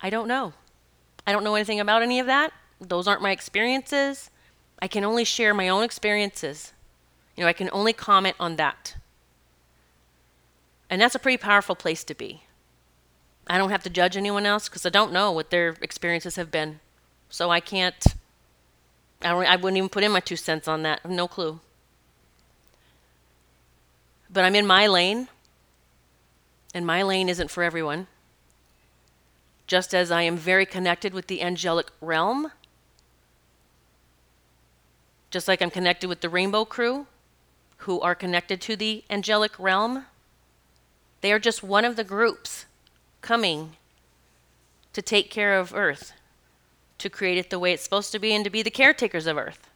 I 0.02 0.10
don't 0.10 0.28
know. 0.28 0.54
I 1.26 1.32
don't 1.32 1.44
know 1.44 1.56
anything 1.56 1.80
about 1.80 2.02
any 2.02 2.20
of 2.20 2.26
that. 2.26 2.54
Those 2.82 3.08
aren't 3.08 3.22
my 3.22 3.32
experiences. 3.32 4.30
I 4.82 4.88
can 4.88 5.04
only 5.04 5.24
share 5.24 5.54
my 5.54 5.70
own 5.70 5.84
experiences. 5.84 6.74
You 7.36 7.44
know, 7.44 7.48
I 7.48 7.54
can 7.54 7.70
only 7.72 7.94
comment 7.94 8.36
on 8.40 8.56
that. 8.58 8.96
And 10.90 11.02
that's 11.02 11.16
a 11.16 11.20
pretty 11.20 11.38
powerful 11.38 11.76
place 11.76 12.04
to 12.06 12.14
be. 12.14 12.44
I 13.48 13.58
don't 13.58 13.70
have 13.70 13.84
to 13.84 13.90
judge 13.90 14.18
anyone 14.18 14.46
else 14.46 14.70
because 14.70 14.86
I 14.86 14.90
don't 14.90 15.12
know 15.12 15.32
what 15.32 15.50
their 15.50 15.76
experiences 15.82 16.36
have 16.36 16.52
been. 16.52 16.80
So 17.30 17.50
I 17.50 17.60
can't, 17.60 18.06
I, 19.22 19.32
I 19.32 19.56
wouldn't 19.56 19.78
even 19.78 19.90
put 19.90 20.04
in 20.04 20.12
my 20.12 20.20
two 20.20 20.36
cents 20.36 20.68
on 20.68 20.84
that. 20.84 21.10
no 21.10 21.28
clue 21.28 21.60
but 24.30 24.44
I'm 24.44 24.56
in 24.56 24.68
my 24.68 24.88
lane, 24.88 25.30
and 26.74 26.86
my 26.86 27.02
lane 27.02 27.30
isn't 27.30 27.52
for 27.52 27.64
everyone. 27.64 28.08
Just 29.66 29.94
as 29.94 30.12
I 30.12 30.22
am 30.24 30.38
very 30.38 30.66
connected 30.66 31.14
with 31.14 31.28
the 31.28 31.42
angelic 31.42 31.88
realm, 32.02 32.52
just 35.30 35.48
like 35.48 35.62
I'm 35.62 35.72
connected 35.72 36.08
with 36.08 36.22
the 36.22 36.30
rainbow 36.30 36.66
crew, 36.66 37.08
who 37.82 38.00
are 38.02 38.16
connected 38.16 38.60
to 38.62 38.76
the 38.76 39.04
angelic 39.10 39.58
realm. 39.60 40.06
They 41.22 41.32
are 41.32 41.40
just 41.40 41.64
one 41.64 41.86
of 41.86 41.96
the 41.96 42.04
groups 42.04 42.66
coming 43.22 43.74
to 44.94 45.02
take 45.02 45.30
care 45.30 45.60
of 45.60 45.74
Earth, 45.74 46.14
to 46.98 47.10
create 47.10 47.38
it 47.38 47.50
the 47.50 47.60
way 47.60 47.74
it's 47.74 47.84
supposed 47.84 48.12
to 48.12 48.20
be, 48.20 48.34
and 48.34 48.44
to 48.44 48.50
be 48.50 48.64
the 48.64 48.72
caretakers 48.72 49.28
of 49.28 49.38
Earth. 49.38 49.70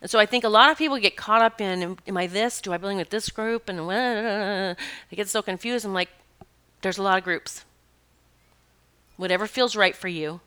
And 0.00 0.10
so 0.10 0.18
I 0.18 0.26
think 0.26 0.44
a 0.44 0.48
lot 0.48 0.70
of 0.70 0.78
people 0.78 0.98
get 0.98 1.16
caught 1.16 1.42
up 1.42 1.60
in, 1.60 1.98
am 2.06 2.16
I 2.16 2.26
this? 2.26 2.60
Do 2.60 2.72
I 2.72 2.76
belong 2.76 2.98
with 2.98 3.10
this 3.10 3.30
group? 3.30 3.68
And 3.68 3.80
uh, 3.80 4.74
they 5.10 5.16
get 5.16 5.28
so 5.28 5.42
confused. 5.42 5.84
I'm 5.84 5.94
like, 5.94 6.10
there's 6.82 6.98
a 6.98 7.02
lot 7.02 7.18
of 7.18 7.24
groups. 7.24 7.64
Whatever 9.16 9.46
feels 9.46 9.74
right 9.74 9.96
for 9.96 10.08
you, 10.08 10.40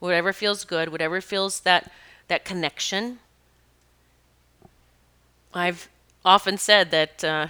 whatever 0.00 0.32
feels 0.32 0.64
good, 0.64 0.90
whatever 0.90 1.20
feels 1.20 1.60
that 1.60 1.90
that 2.32 2.46
connection. 2.46 3.18
I've 5.52 5.90
often 6.24 6.56
said 6.56 6.90
that 6.90 7.22
uh, 7.22 7.48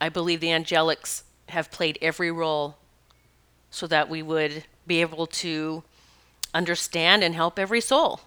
I 0.00 0.08
believe 0.08 0.38
the 0.38 0.50
angelics 0.50 1.24
have 1.48 1.72
played 1.72 1.98
every 2.00 2.30
role 2.30 2.76
so 3.72 3.88
that 3.88 4.08
we 4.08 4.22
would 4.22 4.62
be 4.86 5.00
able 5.00 5.26
to 5.26 5.82
understand 6.54 7.24
and 7.24 7.34
help 7.34 7.58
every 7.58 7.80
soul. 7.80 8.20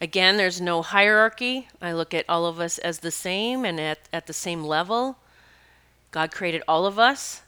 Again, 0.00 0.36
there's 0.36 0.60
no 0.60 0.82
hierarchy. 0.82 1.68
I 1.80 1.92
look 1.92 2.12
at 2.12 2.28
all 2.28 2.44
of 2.44 2.58
us 2.58 2.78
as 2.78 2.98
the 2.98 3.12
same 3.12 3.64
and 3.64 3.78
at, 3.78 4.00
at 4.12 4.26
the 4.26 4.32
same 4.32 4.64
level. 4.64 5.16
God 6.10 6.32
created 6.32 6.64
all 6.66 6.86
of 6.86 6.98
us, 6.98 7.42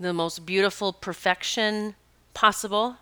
the 0.00 0.12
most 0.12 0.44
beautiful 0.44 0.92
perfection 0.92 1.94
possible. 2.34 2.96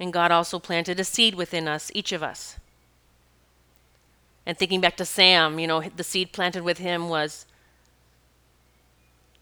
And 0.00 0.12
God 0.12 0.30
also 0.30 0.58
planted 0.58 1.00
a 1.00 1.04
seed 1.04 1.34
within 1.34 1.66
us, 1.66 1.90
each 1.94 2.12
of 2.12 2.22
us. 2.22 2.56
And 4.46 4.56
thinking 4.56 4.80
back 4.80 4.96
to 4.96 5.04
Sam, 5.04 5.58
you 5.58 5.66
know, 5.66 5.82
the 5.82 6.04
seed 6.04 6.32
planted 6.32 6.62
with 6.62 6.78
him 6.78 7.08
was 7.08 7.46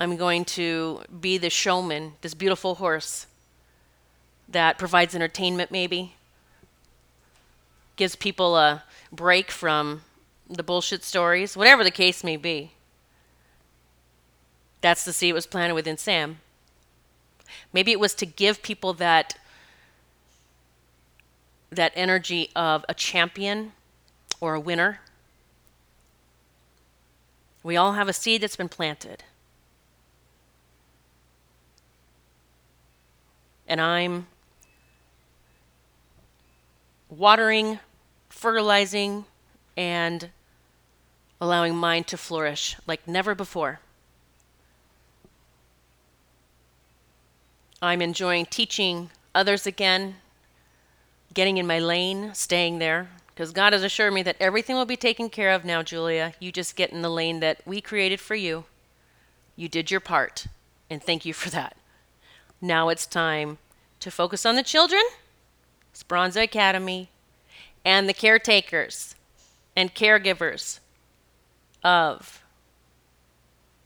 I'm 0.01 0.16
going 0.16 0.45
to 0.47 1.03
be 1.21 1.38
the 1.38 1.51
showman, 1.51 2.14
this 2.21 2.35
beautiful 2.35 2.77
horse 2.77 3.27
that 4.49 4.79
provides 4.79 5.14
entertainment, 5.14 5.71
maybe, 5.71 6.14
gives 7.97 8.14
people 8.14 8.57
a 8.57 8.85
break 9.11 9.51
from 9.51 10.03
the 10.49 10.62
bullshit 10.62 11.03
stories, 11.03 11.57
whatever 11.57 11.83
the 11.83 11.90
case 11.90 12.23
may 12.23 12.37
be. 12.37 12.73
That's 14.81 15.05
the 15.05 15.12
seed 15.12 15.35
was 15.35 15.47
planted 15.47 15.75
within 15.75 15.97
Sam. 15.97 16.38
Maybe 17.73 17.90
it 17.90 18.01
was 18.01 18.14
to 18.14 18.27
give 18.27 18.62
people 18.62 18.92
that 18.95 19.38
that 21.70 21.92
energy 21.94 22.50
of 22.55 22.85
a 22.88 22.94
champion 22.94 23.72
or 24.40 24.55
a 24.55 24.61
winner. 24.61 25.00
We 27.62 27.76
all 27.76 27.94
have 27.94 28.09
a 28.09 28.12
seed 28.12 28.42
that's 28.42 28.57
been 28.57 28.68
planted. 28.68 29.24
And 33.66 33.81
I'm 33.81 34.29
watering, 37.09 37.81
fertilizing, 38.29 39.24
and 39.76 40.31
allowing 41.40 41.76
mine 41.76 42.05
to 42.05 42.16
flourish 42.16 42.76
like 42.87 43.07
never 43.07 43.35
before. 43.35 43.81
I'm 47.83 48.00
enjoying 48.00 48.46
teaching 48.46 49.11
others 49.35 49.66
again, 49.66 50.16
getting 51.37 51.59
in 51.59 51.66
my 51.66 51.79
lane, 51.79 52.33
staying 52.33 52.79
there, 52.79 53.11
because 53.29 53.53
God 53.53 53.75
has 53.75 53.83
assured 53.83 54.14
me 54.14 54.22
that 54.22 54.38
everything 54.40 54.75
will 54.75 54.87
be 54.87 54.96
taken 54.96 55.29
care 55.29 55.51
of 55.51 55.66
now, 55.66 55.83
Julia. 55.83 56.33
You 56.40 56.51
just 56.51 56.77
get 56.77 56.92
in 56.92 57.03
the 57.03 57.11
lane 57.11 57.40
that 57.40 57.61
we 57.66 57.83
created 57.83 58.20
for 58.20 58.35
you. 58.35 58.64
You 59.55 59.68
did 59.68 59.90
your 59.90 60.01
part, 60.01 60.46
and 60.88 61.03
thank 61.03 61.27
you 61.27 61.35
for 61.35 61.51
that. 61.51 61.77
Now 62.59 62.88
it's 62.88 63.07
time 63.07 63.59
to 64.01 64.11
focus 64.11 64.46
on 64.46 64.57
the 64.57 64.62
children, 64.62 65.03
Speranza 65.92 66.40
Academy, 66.40 67.11
and 67.85 68.09
the 68.09 68.14
caretakers 68.14 69.14
and 69.77 69.94
caregivers 69.94 70.81
of 71.85 72.42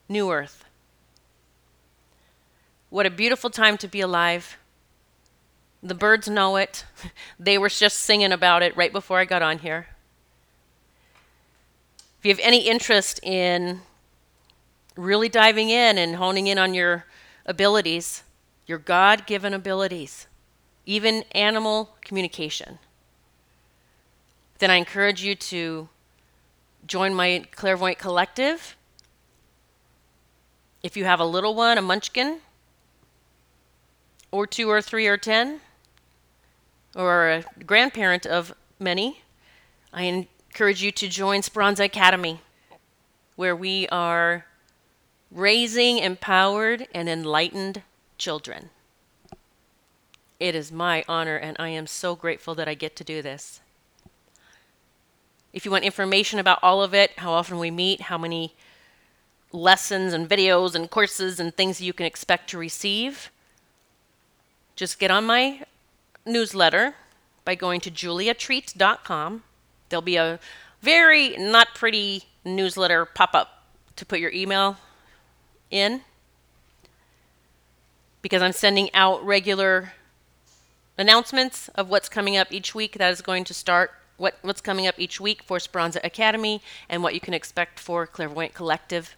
New 0.09 0.31
Earth. 0.31 0.65
What 2.91 3.07
a 3.07 3.11
beautiful 3.11 3.51
time 3.51 3.77
to 3.79 3.89
be 3.89 4.01
alive. 4.01 4.57
The 5.83 5.95
birds 5.95 6.29
know 6.29 6.57
it. 6.57 6.85
They 7.38 7.57
were 7.57 7.71
just 7.71 7.99
singing 7.99 8.33
about 8.33 8.62
it 8.62 8.77
right 8.77 8.93
before 8.93 9.19
I 9.19 9.25
got 9.25 9.40
on 9.40 9.61
here. 9.61 9.87
If 12.19 12.27
you 12.27 12.31
have 12.33 12.40
any 12.43 12.69
interest 12.69 13.19
in 13.23 13.81
really 14.95 15.31
diving 15.31 15.71
in 15.71 15.97
and 15.97 16.16
honing 16.16 16.49
in 16.49 16.59
on 16.59 16.75
your 16.75 17.07
abilities, 17.47 18.23
your 18.66 18.77
God 18.77 19.27
given 19.27 19.55
abilities, 19.55 20.27
even 20.85 21.25
animal 21.33 21.97
communication, 22.05 22.79
then 24.59 24.71
I 24.71 24.75
encourage 24.75 25.23
you 25.23 25.35
to 25.35 25.88
join 26.87 27.14
my 27.14 27.47
clairvoyant 27.53 27.99
collective. 27.99 28.77
If 30.83 30.95
you 30.95 31.07
have 31.07 31.21
a 31.21 31.25
little 31.25 31.55
one, 31.55 31.79
a 31.79 31.83
munchkin, 31.83 32.40
or 34.31 34.47
two 34.47 34.69
or 34.69 34.83
three 34.83 35.07
or 35.07 35.16
ten, 35.16 35.61
or 36.94 37.31
a 37.31 37.44
grandparent 37.64 38.26
of 38.26 38.53
many, 38.79 39.22
I 39.92 40.05
encourage 40.05 40.83
you 40.83 40.92
to 40.92 41.09
join 41.09 41.42
Speranza 41.42 41.85
Academy, 41.85 42.40
where 43.37 43.57
we 43.57 43.88
are 43.88 44.46
raising 45.31 45.98
empowered 45.98 46.88
and 46.94 47.09
enlightened 47.09 47.83
children. 48.18 48.70
It 50.38 50.55
is 50.55 50.72
my 50.72 51.05
honor, 51.09 51.37
and 51.37 51.57
I 51.59 51.68
am 51.68 51.87
so 51.87 52.16
grateful 52.16 52.55
that 52.55 52.68
I 52.68 52.74
get 52.74 52.96
to 52.96 53.05
do 53.05 53.22
this. 53.22 53.61
If 55.53 55.64
you 55.64 55.70
want 55.70 55.85
information 55.85 56.38
about 56.38 56.61
all 56.62 56.83
of 56.83 56.94
it, 56.94 57.18
how 57.18 57.33
often 57.33 57.59
we 57.59 57.70
meet, 57.70 58.03
how 58.03 58.16
many 58.16 58.55
lessons 59.53 60.12
and 60.12 60.29
videos 60.29 60.74
and 60.74 60.90
courses 60.90 61.40
and 61.40 61.55
things 61.55 61.81
you 61.81 61.92
can 61.92 62.07
expect 62.07 62.48
to 62.50 62.59
receive, 62.59 63.31
just 64.76 64.98
get 64.98 65.11
on 65.11 65.26
my 65.26 65.64
newsletter 66.31 66.95
by 67.45 67.55
going 67.55 67.81
to 67.81 67.90
juliatreat.com. 67.90 69.43
There'll 69.88 70.03
be 70.03 70.16
a 70.16 70.38
very 70.81 71.37
not 71.37 71.75
pretty 71.75 72.25
newsletter 72.45 73.05
pop 73.05 73.35
up 73.35 73.64
to 73.97 74.07
put 74.07 74.21
your 74.21 74.31
email 74.33 74.77
in 75.71 76.03
because 78.23 78.43
I'm 78.43 78.53
sending 78.53 78.93
out 78.95 79.25
regular 79.25 79.93
announcements 80.99 81.69
of 81.71 81.88
what's 81.88 82.09
coming 82.09 82.37
up 82.37 82.53
each 82.53 82.75
week. 82.75 82.99
That 82.99 83.12
is 83.12 83.23
going 83.23 83.45
to 83.45 83.55
start 83.55 83.93
what, 84.16 84.37
what's 84.43 84.61
coming 84.61 84.87
up 84.87 84.97
each 84.99 85.21
week 85.21 85.43
for 85.43 85.59
Speranza 85.59 86.01
Academy 86.05 86.61
and 86.88 87.03
what 87.03 87.14
you 87.14 87.21
can 87.21 87.35
expect 87.35 87.81
for 87.81 88.07
Clairvoyant 88.07 88.55
Collective. 88.55 89.16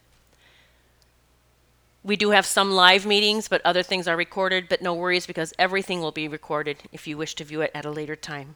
We 2.03 2.17
do 2.17 2.31
have 2.31 2.45
some 2.45 2.71
live 2.71 3.05
meetings, 3.05 3.47
but 3.47 3.61
other 3.63 3.81
things 3.81 4.07
are 4.07 4.17
recorded, 4.17 4.67
but 4.67 4.81
no 4.81 4.93
worries 4.93 5.25
because 5.25 5.53
everything 5.57 6.01
will 6.01 6.11
be 6.11 6.27
recorded 6.27 6.83
if 6.91 7.07
you 7.07 7.17
wish 7.17 7.33
to 7.35 7.45
view 7.45 7.61
it 7.61 7.71
at 7.73 7.85
a 7.85 7.91
later 7.91 8.15
time. 8.15 8.55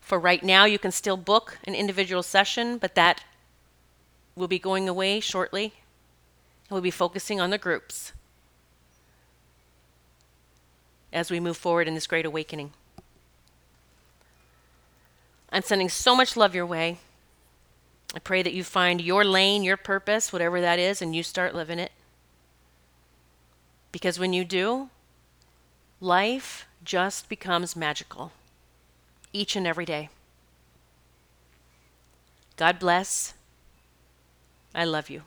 For 0.00 0.18
right 0.18 0.42
now, 0.42 0.64
you 0.64 0.78
can 0.78 0.90
still 0.90 1.18
book 1.18 1.58
an 1.64 1.74
individual 1.74 2.22
session, 2.22 2.78
but 2.78 2.94
that 2.94 3.24
will 4.34 4.48
be 4.48 4.58
going 4.58 4.88
away 4.88 5.20
shortly. 5.20 5.74
We'll 6.70 6.80
be 6.80 6.90
focusing 6.90 7.42
on 7.42 7.50
the 7.50 7.58
groups 7.58 8.12
as 11.12 11.30
we 11.30 11.40
move 11.40 11.58
forward 11.58 11.88
in 11.88 11.94
this 11.94 12.06
great 12.06 12.24
awakening. 12.24 12.72
I'm 15.50 15.62
sending 15.62 15.90
so 15.90 16.14
much 16.16 16.36
love 16.36 16.54
your 16.54 16.66
way. 16.66 16.98
I 18.14 18.18
pray 18.18 18.42
that 18.42 18.54
you 18.54 18.64
find 18.64 19.00
your 19.00 19.24
lane, 19.24 19.62
your 19.62 19.76
purpose, 19.76 20.32
whatever 20.32 20.60
that 20.60 20.78
is, 20.78 21.02
and 21.02 21.14
you 21.14 21.22
start 21.22 21.54
living 21.54 21.78
it. 21.78 21.92
Because 23.92 24.18
when 24.18 24.32
you 24.32 24.44
do, 24.44 24.90
life 26.00 26.66
just 26.84 27.28
becomes 27.28 27.76
magical 27.76 28.32
each 29.32 29.56
and 29.56 29.66
every 29.66 29.84
day. 29.84 30.08
God 32.56 32.78
bless. 32.78 33.34
I 34.74 34.84
love 34.84 35.10
you. 35.10 35.22